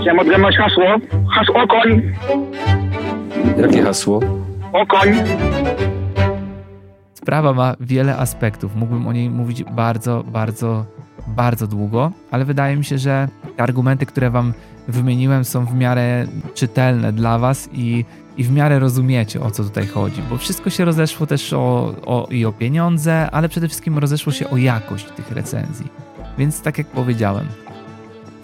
Chciałem 0.00 0.18
odgadnąć 0.18 0.56
hasło. 0.56 0.84
Hasło 1.34 1.62
okoń. 1.62 2.02
Jakie 3.62 3.82
hasło? 3.82 4.20
Okoń. 4.72 5.08
Sprawa 7.14 7.52
ma 7.52 7.74
wiele 7.80 8.16
aspektów. 8.16 8.76
Mógłbym 8.76 9.06
o 9.06 9.12
niej 9.12 9.30
mówić 9.30 9.64
bardzo, 9.64 10.24
bardzo, 10.26 10.84
bardzo 11.26 11.66
długo, 11.66 12.12
ale 12.30 12.44
wydaje 12.44 12.76
mi 12.76 12.84
się, 12.84 12.98
że 12.98 13.28
te 13.56 13.62
argumenty, 13.62 14.06
które 14.06 14.30
Wam 14.30 14.52
wymieniłem, 14.88 15.44
są 15.44 15.66
w 15.66 15.74
miarę 15.74 16.26
czytelne 16.54 17.12
dla 17.12 17.38
Was 17.38 17.68
i, 17.72 18.04
i 18.36 18.44
w 18.44 18.52
miarę 18.52 18.78
rozumiecie, 18.78 19.40
o 19.40 19.50
co 19.50 19.64
tutaj 19.64 19.86
chodzi, 19.86 20.22
bo 20.30 20.36
wszystko 20.36 20.70
się 20.70 20.84
rozeszło 20.84 21.26
też 21.26 21.52
o, 21.52 21.94
o, 22.06 22.26
i 22.30 22.44
o 22.44 22.52
pieniądze, 22.52 23.30
ale 23.30 23.48
przede 23.48 23.68
wszystkim 23.68 23.98
rozeszło 23.98 24.32
się 24.32 24.50
o 24.50 24.56
jakość 24.56 25.04
tych 25.04 25.30
recenzji. 25.30 26.13
Więc 26.38 26.60
tak 26.60 26.78
jak 26.78 26.86
powiedziałem, 26.86 27.46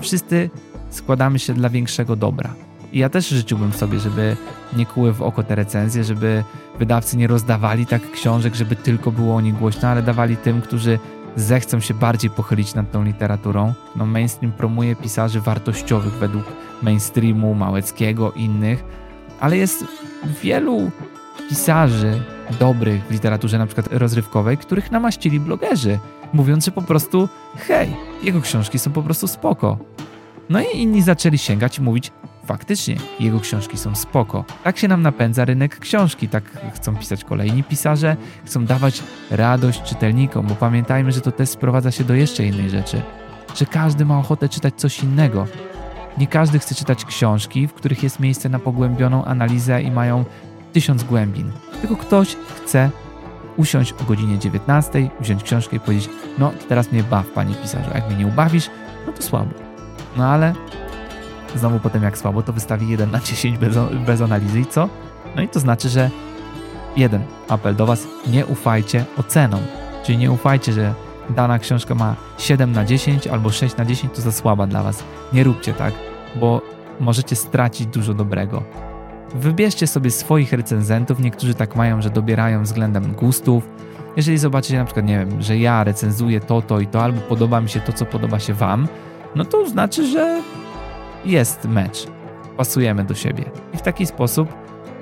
wszyscy 0.00 0.50
składamy 0.90 1.38
się 1.38 1.54
dla 1.54 1.68
większego 1.68 2.16
dobra. 2.16 2.54
I 2.92 2.98
ja 2.98 3.08
też 3.08 3.28
życzyłbym 3.28 3.72
sobie, 3.72 3.98
żeby 3.98 4.36
nie 4.76 4.86
kuły 4.86 5.12
w 5.12 5.22
oko 5.22 5.42
te 5.42 5.54
recenzje, 5.54 6.04
żeby 6.04 6.44
wydawcy 6.78 7.16
nie 7.16 7.26
rozdawali 7.26 7.86
tak 7.86 8.10
książek, 8.10 8.54
żeby 8.54 8.76
tylko 8.76 9.12
było 9.12 9.36
o 9.36 9.40
nich 9.40 9.54
głośno, 9.54 9.88
ale 9.88 10.02
dawali 10.02 10.36
tym, 10.36 10.60
którzy 10.60 10.98
zechcą 11.36 11.80
się 11.80 11.94
bardziej 11.94 12.30
pochylić 12.30 12.74
nad 12.74 12.92
tą 12.92 13.04
literaturą. 13.04 13.72
No 13.96 14.06
mainstream 14.06 14.52
promuje 14.52 14.96
pisarzy 14.96 15.40
wartościowych 15.40 16.12
według 16.12 16.44
mainstreamu, 16.82 17.54
Małeckiego, 17.54 18.32
innych, 18.32 18.84
ale 19.40 19.56
jest 19.56 19.84
wielu 20.42 20.90
pisarzy 21.48 22.20
dobrych 22.60 23.04
w 23.04 23.10
literaturze 23.10 23.58
na 23.58 23.66
przykład 23.66 23.88
rozrywkowej, 23.90 24.58
których 24.58 24.90
namaścili 24.90 25.40
blogerzy, 25.40 25.98
mówiąc, 26.32 26.64
że 26.64 26.70
po 26.70 26.82
prostu 26.82 27.28
hej, 27.56 27.96
jego 28.22 28.40
książki 28.40 28.78
są 28.78 28.92
po 28.92 29.02
prostu 29.02 29.28
spoko. 29.28 29.78
No 30.48 30.60
i 30.60 30.78
inni 30.78 31.02
zaczęli 31.02 31.38
sięgać 31.38 31.78
i 31.78 31.82
mówić, 31.82 32.12
faktycznie, 32.46 32.96
jego 33.20 33.40
książki 33.40 33.78
są 33.78 33.94
spoko. 33.94 34.44
Tak 34.64 34.78
się 34.78 34.88
nam 34.88 35.02
napędza 35.02 35.44
rynek 35.44 35.78
książki, 35.78 36.28
tak 36.28 36.44
chcą 36.74 36.96
pisać 36.96 37.24
kolejni 37.24 37.64
pisarze, 37.64 38.16
chcą 38.44 38.64
dawać 38.64 39.02
radość 39.30 39.82
czytelnikom, 39.82 40.46
bo 40.46 40.54
pamiętajmy, 40.54 41.12
że 41.12 41.20
to 41.20 41.32
też 41.32 41.48
sprowadza 41.48 41.90
się 41.90 42.04
do 42.04 42.14
jeszcze 42.14 42.44
innej 42.44 42.70
rzeczy, 42.70 43.02
że 43.56 43.66
każdy 43.66 44.04
ma 44.04 44.18
ochotę 44.18 44.48
czytać 44.48 44.74
coś 44.74 45.02
innego. 45.02 45.46
Nie 46.18 46.26
każdy 46.26 46.58
chce 46.58 46.74
czytać 46.74 47.04
książki, 47.04 47.66
w 47.66 47.72
których 47.72 48.02
jest 48.02 48.20
miejsce 48.20 48.48
na 48.48 48.58
pogłębioną 48.58 49.24
analizę 49.24 49.82
i 49.82 49.90
mają 49.90 50.24
tysiąc 50.72 51.04
głębin. 51.04 51.52
Tylko 51.80 51.96
ktoś 51.96 52.36
chce 52.56 52.90
usiąść 53.60 53.92
o 53.92 54.04
godzinie 54.04 54.38
19, 54.38 55.10
wziąć 55.20 55.42
książkę 55.42 55.76
i 55.76 55.80
powiedzieć: 55.80 56.10
No, 56.38 56.52
teraz 56.68 56.92
mnie 56.92 57.02
baw, 57.02 57.26
panie 57.26 57.54
pisarzu. 57.54 57.90
Jak 57.94 58.06
mnie 58.08 58.16
nie 58.16 58.26
ubawisz, 58.26 58.70
no 59.06 59.12
to 59.12 59.22
słabo. 59.22 59.50
No 60.16 60.26
ale 60.26 60.54
znowu 61.54 61.80
potem 61.80 62.02
jak 62.02 62.18
słabo, 62.18 62.42
to 62.42 62.52
wystawi 62.52 62.88
1 62.88 63.10
na 63.10 63.20
10 63.20 63.58
bez, 63.58 63.76
bez 64.06 64.20
analizy 64.20 64.60
i 64.60 64.66
co? 64.66 64.88
No 65.36 65.42
i 65.42 65.48
to 65.48 65.60
znaczy, 65.60 65.88
że 65.88 66.10
jeden 66.96 67.22
apel 67.48 67.76
do 67.76 67.86
Was, 67.86 68.06
nie 68.26 68.46
ufajcie 68.46 69.04
ocenom. 69.16 69.60
Czyli 70.04 70.18
nie 70.18 70.32
ufajcie, 70.32 70.72
że 70.72 70.94
dana 71.30 71.58
książka 71.58 71.94
ma 71.94 72.16
7 72.38 72.72
na 72.72 72.84
10 72.84 73.26
albo 73.26 73.50
6 73.50 73.76
na 73.76 73.84
10, 73.84 74.12
to 74.14 74.22
za 74.22 74.32
słaba 74.32 74.66
dla 74.66 74.82
Was. 74.82 75.04
Nie 75.32 75.44
róbcie 75.44 75.72
tak, 75.72 75.94
bo 76.36 76.62
możecie 77.00 77.36
stracić 77.36 77.86
dużo 77.86 78.14
dobrego. 78.14 78.62
Wybierzcie 79.34 79.86
sobie 79.86 80.10
swoich 80.10 80.52
recenzentów, 80.52 81.20
niektórzy 81.20 81.54
tak 81.54 81.76
mają, 81.76 82.02
że 82.02 82.10
dobierają 82.10 82.62
względem 82.62 83.12
gustów. 83.12 83.68
Jeżeli 84.16 84.38
zobaczycie 84.38 84.78
na 84.78 84.84
przykład, 84.84 85.06
nie 85.06 85.18
wiem, 85.18 85.42
że 85.42 85.58
ja 85.58 85.84
recenzuję 85.84 86.40
to, 86.40 86.62
to 86.62 86.80
i 86.80 86.86
to, 86.86 87.02
albo 87.02 87.20
podoba 87.20 87.60
mi 87.60 87.68
się 87.68 87.80
to, 87.80 87.92
co 87.92 88.06
podoba 88.06 88.38
się 88.38 88.54
Wam, 88.54 88.88
no 89.34 89.44
to 89.44 89.68
znaczy, 89.68 90.06
że 90.06 90.42
jest 91.24 91.64
mecz. 91.64 92.06
Pasujemy 92.56 93.04
do 93.04 93.14
siebie. 93.14 93.44
I 93.74 93.76
w 93.76 93.82
taki 93.82 94.06
sposób 94.06 94.48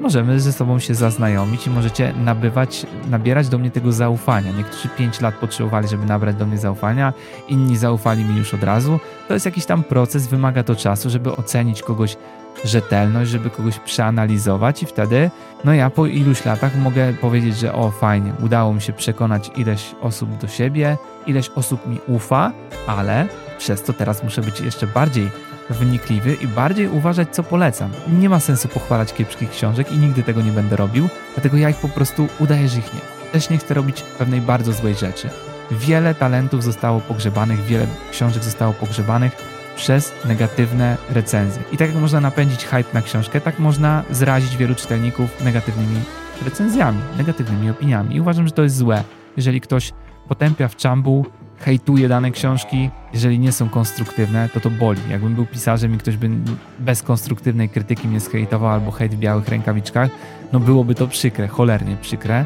możemy 0.01 0.41
ze 0.41 0.53
sobą 0.53 0.79
się 0.79 0.95
zaznajomić 0.95 1.67
i 1.67 1.71
możecie 1.71 2.13
nabywać, 2.13 2.87
nabierać 3.11 3.49
do 3.49 3.59
mnie 3.59 3.71
tego 3.71 3.93
zaufania. 3.93 4.53
Niektórzy 4.53 4.89
5 4.89 5.21
lat 5.21 5.35
potrzebowali, 5.35 5.89
żeby 5.89 6.07
nabrać 6.07 6.37
do 6.37 6.47
mnie 6.47 6.59
zaufania, 6.59 7.13
inni 7.49 7.77
zaufali 7.77 8.25
mi 8.25 8.37
już 8.37 8.55
od 8.55 8.63
razu. 8.63 9.01
To 9.29 9.35
jest 9.35 9.47
jakiś 9.47 9.67
tam 9.67 9.85
proces, 9.85 10.27
wymaga 10.27 10.63
to 10.63 10.77
czasu, 10.77 11.11
żeby 11.11 11.37
ocenić 11.37 11.83
kogoś 11.83 12.17
rzetelność, 12.65 13.31
żeby 13.31 13.51
kogoś 13.51 13.79
przeanalizować 13.79 14.83
i 14.83 14.87
wtedy, 14.87 15.31
no 15.65 15.75
ja 15.75 15.91
po 15.91 16.07
iluś 16.07 16.45
latach 16.45 16.77
mogę 16.77 17.13
powiedzieć, 17.13 17.59
że 17.59 17.75
o 17.75 17.91
fajnie, 17.91 18.33
udało 18.41 18.75
mi 18.75 18.81
się 18.81 18.93
przekonać 18.93 19.51
ileś 19.57 19.95
osób 20.01 20.37
do 20.37 20.49
siebie, 20.49 20.97
ileś 21.27 21.51
osób 21.55 21.87
mi 21.87 22.01
ufa, 22.07 22.53
ale 22.87 23.27
przez 23.59 23.83
to 23.83 23.93
teraz 23.93 24.25
muszę 24.25 24.43
być 24.43 24.61
jeszcze 24.61 24.87
bardziej 24.87 25.31
wnikliwy 25.71 26.35
i 26.35 26.47
bardziej 26.47 26.89
uważać, 26.89 27.29
co 27.35 27.43
polecam. 27.43 27.91
Nie 28.21 28.29
ma 28.29 28.41
sensu 28.41 28.69
pochwalać 28.69 29.15
kiepskich 29.15 29.51
książek 29.51 29.93
i 29.93 29.99
nigdy 29.99 30.23
tego 30.23 30.43
nie 30.43 30.53
będę 30.53 30.77
robił, 30.77 31.09
dlatego 31.35 31.57
ja 31.57 31.71
ich 31.71 31.77
po 31.77 31.89
prostu 31.89 32.29
udaję, 32.39 32.69
że 32.69 32.79
ich 32.79 32.95
nie. 32.95 33.01
Też 33.33 33.51
nie 33.51 33.59
chcę 33.59 33.75
robić 33.75 34.03
pewnej 34.03 34.41
bardzo 34.41 34.73
złej 34.73 34.95
rzeczy. 34.95 35.31
Wiele 35.71 36.15
talentów 36.15 36.65
zostało 36.65 37.01
pogrzebanych, 37.01 37.65
wiele 37.65 37.87
książek 38.11 38.45
zostało 38.45 38.73
pogrzebanych 38.73 39.58
przez 39.79 40.13
negatywne 40.25 40.97
recenzje. 41.11 41.63
I 41.73 41.77
tak 41.77 41.89
jak 41.89 42.01
można 42.01 42.21
napędzić 42.21 42.65
hype 42.65 42.95
na 42.95 43.03
książkę, 43.03 43.41
tak 43.41 43.59
można 43.59 44.05
zrazić 44.11 44.57
wielu 44.57 44.75
czytelników 44.75 45.45
negatywnymi 45.45 46.01
recenzjami, 46.45 46.99
negatywnymi 47.19 47.71
opiniami. 47.71 48.17
I 48.17 48.21
uważam, 48.21 48.47
że 48.47 48.53
to 48.53 48.63
jest 48.63 48.77
złe. 48.77 49.05
Jeżeli 49.37 49.61
ktoś 49.61 49.93
potępia 50.29 50.69
w 50.69 50.77
czambu 50.77 51.27
hejtuje 51.59 52.09
dane 52.09 52.31
książki, 52.31 52.91
jeżeli 53.15 53.39
nie 53.39 53.53
są 53.53 53.69
konstruktywne, 53.69 54.49
to 54.55 54.61
to 54.61 54.71
boli. 54.71 55.01
Jakbym 55.11 55.35
był 55.35 55.47
pisarzem 55.47 55.95
i 55.95 55.99
ktoś 55.99 56.17
by 56.17 56.31
bez 56.79 57.03
konstruktywnej 57.03 57.69
krytyki 57.69 58.09
mnie 58.09 58.21
zhejtował 58.21 58.71
albo 58.71 58.91
hejt 58.91 59.15
w 59.15 59.19
białych 59.19 59.49
rękawiczkach, 59.49 60.11
no 60.53 60.61
byłoby 60.61 60.95
to 60.95 61.09
przykre, 61.09 61.49
cholernie 61.49 61.97
przykre. 61.97 62.45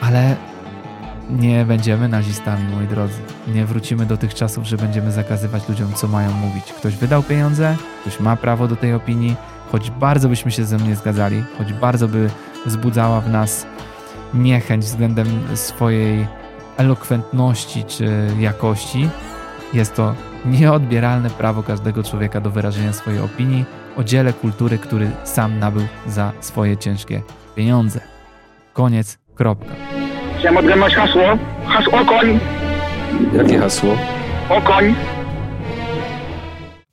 Ale 0.00 0.36
nie 1.38 1.64
będziemy 1.64 2.08
nazistami, 2.08 2.74
moi 2.74 2.86
drodzy. 2.86 3.20
Nie 3.54 3.66
wrócimy 3.66 4.06
do 4.06 4.16
tych 4.16 4.34
czasów, 4.34 4.64
że 4.64 4.76
będziemy 4.76 5.12
zakazywać 5.12 5.68
ludziom, 5.68 5.92
co 5.94 6.08
mają 6.08 6.32
mówić. 6.32 6.72
Ktoś 6.72 6.96
wydał 6.96 7.22
pieniądze, 7.22 7.76
ktoś 8.00 8.20
ma 8.20 8.36
prawo 8.36 8.68
do 8.68 8.76
tej 8.76 8.94
opinii, 8.94 9.36
choć 9.72 9.90
bardzo 9.90 10.28
byśmy 10.28 10.50
się 10.50 10.64
ze 10.64 10.76
mną 10.76 10.86
nie 10.86 10.96
zgadzali, 10.96 11.44
choć 11.58 11.72
bardzo 11.72 12.08
by 12.08 12.30
wzbudzała 12.66 13.20
w 13.20 13.30
nas 13.30 13.66
niechęć 14.34 14.84
względem 14.84 15.26
swojej 15.54 16.26
elokwentności 16.76 17.84
czy 17.84 18.28
jakości. 18.38 19.08
Jest 19.72 19.96
to 19.96 20.14
nieodbieralne 20.46 21.30
prawo 21.30 21.62
każdego 21.62 22.02
człowieka 22.02 22.40
do 22.40 22.50
wyrażenia 22.50 22.92
swojej 22.92 23.20
opinii 23.20 23.64
o 23.96 24.04
dziele 24.04 24.32
kultury, 24.32 24.78
który 24.78 25.10
sam 25.24 25.58
nabył 25.58 25.82
za 26.06 26.32
swoje 26.40 26.76
ciężkie 26.76 27.22
pieniądze. 27.54 28.00
Koniec, 28.72 29.18
kropka. 29.34 29.74
Chciałem 30.40 30.56
odgadnąć 30.56 30.94
hasło. 30.94 31.22
Hasło 31.66 32.00
okoń. 32.00 32.38
Jakie 33.36 33.58
hasło? 33.58 33.96
Okoń. 34.48 34.94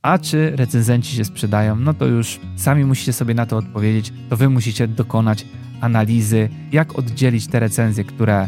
A 0.02 0.18
czy 0.18 0.54
recenzenci 0.56 1.16
się 1.16 1.26
sprzedają? 1.26 1.76
No 1.76 1.94
to 1.94 2.06
już 2.06 2.40
sami 2.56 2.86
musicie 2.86 3.14
sobie 3.14 3.34
na 3.34 3.46
to 3.46 3.58
odpowiedzieć. 3.58 4.14
To 4.30 4.38
wy 4.38 4.50
musicie 4.50 4.88
dokonać 4.88 5.46
analizy, 5.82 6.50
jak 6.72 7.00
oddzielić 7.00 7.48
te 7.48 7.60
recenzje, 7.60 8.04
które 8.04 8.48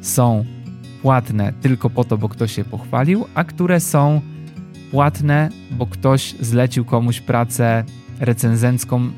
są 0.00 0.44
płatne 1.02 1.52
tylko 1.60 1.90
po 1.90 2.04
to, 2.04 2.18
bo 2.18 2.28
ktoś 2.28 2.52
się 2.52 2.64
pochwalił, 2.64 3.26
a 3.34 3.44
które 3.44 3.80
są 3.80 4.20
płatne, 4.90 5.48
bo 5.70 5.86
ktoś 5.86 6.34
zlecił 6.40 6.84
komuś 6.84 7.20
pracę 7.20 7.84
recenzencką, 8.20 9.10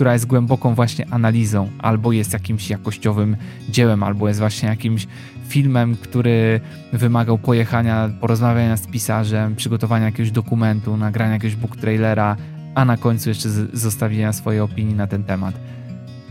która 0.00 0.12
jest 0.12 0.26
głęboką 0.26 0.74
właśnie 0.74 1.06
analizą, 1.10 1.70
albo 1.78 2.12
jest 2.12 2.32
jakimś 2.32 2.70
jakościowym 2.70 3.36
dziełem, 3.68 4.02
albo 4.02 4.28
jest 4.28 4.40
właśnie 4.40 4.68
jakimś 4.68 5.06
filmem, 5.48 5.96
który 5.96 6.60
wymagał 6.92 7.38
pojechania, 7.38 8.10
porozmawiania 8.20 8.76
z 8.76 8.86
pisarzem, 8.86 9.56
przygotowania 9.56 10.04
jakiegoś 10.04 10.30
dokumentu, 10.30 10.96
nagrania 10.96 11.32
jakiegoś 11.32 11.56
book 11.56 11.76
trailera, 11.76 12.36
a 12.74 12.84
na 12.84 12.96
końcu 12.96 13.28
jeszcze 13.28 13.48
zostawienia 13.72 14.32
swojej 14.32 14.60
opinii 14.60 14.94
na 14.94 15.06
ten 15.06 15.24
temat. 15.24 15.54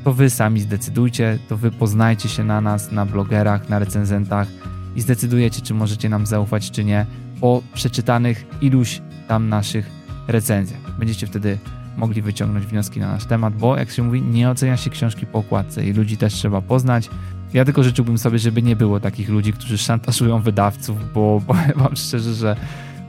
To 0.04 0.14
wy 0.14 0.30
sami 0.30 0.62
zdecydujcie, 0.62 1.40
to 1.50 1.58
wy 1.58 1.72
poznajcie 1.72 2.30
się 2.30 2.44
na 2.44 2.62
nas, 2.62 2.92
na 2.92 3.06
blogerach, 3.06 3.70
na 3.70 3.80
recenzentach 3.80 4.48
i 4.96 5.02
zdecydujecie, 5.02 5.62
czy 5.62 5.74
możecie 5.74 6.10
nam 6.10 6.26
zaufać, 6.26 6.72
czy 6.72 6.84
nie, 6.84 7.06
po 7.42 7.62
przeczytanych 7.74 8.46
iluś 8.62 9.02
tam 9.28 9.50
naszych 9.50 9.90
recenzjach. 10.28 10.98
Będziecie 11.00 11.28
wtedy 11.28 11.58
mogli 12.00 12.22
wyciągnąć 12.22 12.66
wnioski 12.66 13.00
na 13.00 13.12
nasz 13.12 13.26
temat, 13.26 13.56
bo 13.56 13.78
jak 13.78 13.92
się 13.92 14.04
mówi, 14.04 14.22
nie 14.22 14.50
ocenia 14.50 14.78
się 14.78 14.90
książki 14.90 15.26
po 15.26 15.40
okładce 15.40 15.86
i 15.86 15.94
ludzi 15.94 16.18
też 16.18 16.34
trzeba 16.34 16.62
poznać. 16.62 17.10
Ja 17.54 17.66
tylko 17.66 17.84
życzyłbym 17.84 18.18
sobie, 18.18 18.40
żeby 18.40 18.62
nie 18.62 18.76
było 18.76 19.00
takich 19.00 19.30
ludzi, 19.30 19.54
którzy 19.54 19.78
szantażują 19.78 20.42
wydawców, 20.42 21.14
bo 21.14 21.42
powiem 21.48 21.74
wam 21.76 21.96
szczerze, 21.96 22.34
że 22.34 22.56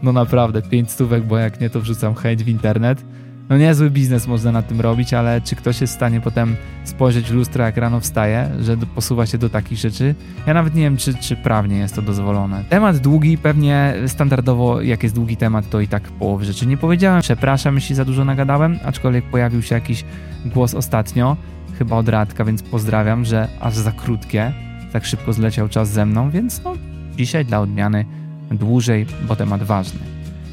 no 0.03 0.13
naprawdę 0.13 0.63
pięć 0.63 0.91
stówek, 0.91 1.25
bo 1.25 1.39
jak 1.39 1.61
nie 1.61 1.71
to 1.71 1.81
wrzucam 1.81 2.15
hejt 2.15 2.43
w 2.43 2.49
internet 2.49 3.05
no 3.51 3.59
niezły 3.59 3.91
biznes 3.91 4.27
można 4.27 4.53
na 4.53 4.63
tym 4.63 4.81
robić, 4.81 5.15
ale 5.15 5.41
czy 5.41 5.57
ktoś 5.57 5.81
jest 5.81 5.93
w 5.93 5.97
stanie 5.97 6.21
potem 6.21 6.57
spojrzeć 6.85 7.31
w 7.31 7.35
lustro, 7.35 7.65
jak 7.65 7.77
rano 7.77 8.01
wstaje, 8.01 8.51
że 8.61 8.77
posuwa 8.77 9.27
się 9.27 9.39
do 9.39 9.49
takich 9.49 9.79
rzeczy? 9.79 10.15
Ja 10.47 10.55
nawet 10.55 10.75
nie 10.75 10.83
wiem, 10.83 10.97
czy, 10.97 11.15
czy 11.15 11.37
prawnie 11.37 11.79
jest 11.79 11.95
to 11.95 12.03
dozwolone. 12.03 12.65
Temat 12.69 12.99
długi, 12.99 13.39
pewnie 13.39 13.95
standardowo, 14.07 14.83
jak 14.83 15.03
jest 15.03 15.15
długi 15.15 15.37
temat, 15.37 15.71
to 15.71 15.81
i 15.81 15.89
tak 15.89 16.03
połowy 16.03 16.45
rzeczy 16.45 16.67
nie 16.67 16.77
powiedziałem. 16.77 17.23
Przepraszam, 17.23 17.75
jeśli 17.75 17.95
za 17.95 18.05
dużo 18.05 18.25
nagadałem, 18.25 18.79
aczkolwiek 18.85 19.25
pojawił 19.25 19.63
się 19.63 19.75
jakiś 19.75 20.05
głos 20.47 20.75
ostatnio, 20.75 21.37
chyba 21.79 21.97
od 21.97 22.09
Radka, 22.09 22.45
więc 22.45 22.63
pozdrawiam, 22.63 23.25
że 23.25 23.49
aż 23.61 23.75
za 23.75 23.93
krótkie, 23.93 24.53
tak 24.93 25.05
szybko 25.05 25.33
zleciał 25.33 25.69
czas 25.69 25.89
ze 25.89 26.07
mną, 26.07 26.31
więc 26.31 26.65
no, 26.65 26.73
dzisiaj 27.17 27.45
dla 27.45 27.61
odmiany 27.61 28.05
dłużej, 28.51 29.07
bo 29.29 29.37
temat 29.37 29.63
ważny. 29.63 30.01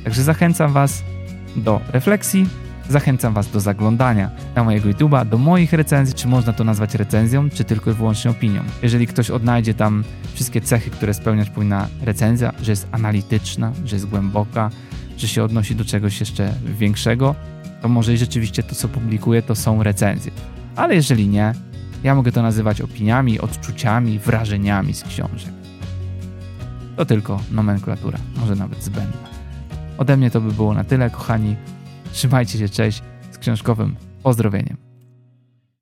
Także 0.03 0.23
zachęcam 0.23 0.73
Was 0.73 1.03
do 1.55 1.81
refleksji, 1.93 2.47
Zachęcam 2.89 3.33
Was 3.33 3.51
do 3.51 3.59
zaglądania 3.59 4.31
na 4.55 4.63
mojego 4.63 4.89
YouTube'a, 4.89 5.25
do 5.25 5.37
moich 5.37 5.73
recenzji, 5.73 6.15
czy 6.15 6.27
można 6.27 6.53
to 6.53 6.63
nazwać 6.63 6.95
recenzją, 6.95 7.49
czy 7.49 7.63
tylko 7.63 7.91
i 7.91 7.93
wyłącznie 7.93 8.31
opinią. 8.31 8.63
Jeżeli 8.83 9.07
ktoś 9.07 9.29
odnajdzie 9.29 9.73
tam 9.73 10.03
wszystkie 10.33 10.61
cechy, 10.61 10.89
które 10.89 11.13
spełniać 11.13 11.49
powinna 11.49 11.87
recenzja, 12.01 12.53
że 12.61 12.71
jest 12.71 12.87
analityczna, 12.91 13.71
że 13.85 13.95
jest 13.95 14.05
głęboka, 14.05 14.69
że 15.17 15.27
się 15.27 15.43
odnosi 15.43 15.75
do 15.75 15.85
czegoś 15.85 16.19
jeszcze 16.19 16.53
większego, 16.65 17.35
to 17.81 17.89
może 17.89 18.13
i 18.13 18.17
rzeczywiście 18.17 18.63
to, 18.63 18.75
co 18.75 18.87
publikuję, 18.87 19.41
to 19.41 19.55
są 19.55 19.83
recenzje. 19.83 20.31
Ale 20.75 20.95
jeżeli 20.95 21.27
nie, 21.27 21.53
ja 22.03 22.15
mogę 22.15 22.31
to 22.31 22.41
nazywać 22.41 22.81
opiniami, 22.81 23.39
odczuciami, 23.39 24.19
wrażeniami 24.19 24.93
z 24.93 25.03
książek. 25.03 25.53
To 26.95 27.05
tylko 27.05 27.39
nomenklatura, 27.51 28.17
może 28.37 28.55
nawet 28.55 28.83
zbędna. 28.83 29.27
Ode 29.97 30.17
mnie 30.17 30.31
to 30.31 30.41
by 30.41 30.51
było 30.51 30.73
na 30.73 30.83
tyle, 30.83 31.09
kochani. 31.09 31.55
Trzymajcie 32.11 32.57
się, 32.57 32.69
cześć 32.69 33.01
z 33.31 33.37
książkowym 33.37 33.95
pozdrowieniem. 34.23 34.86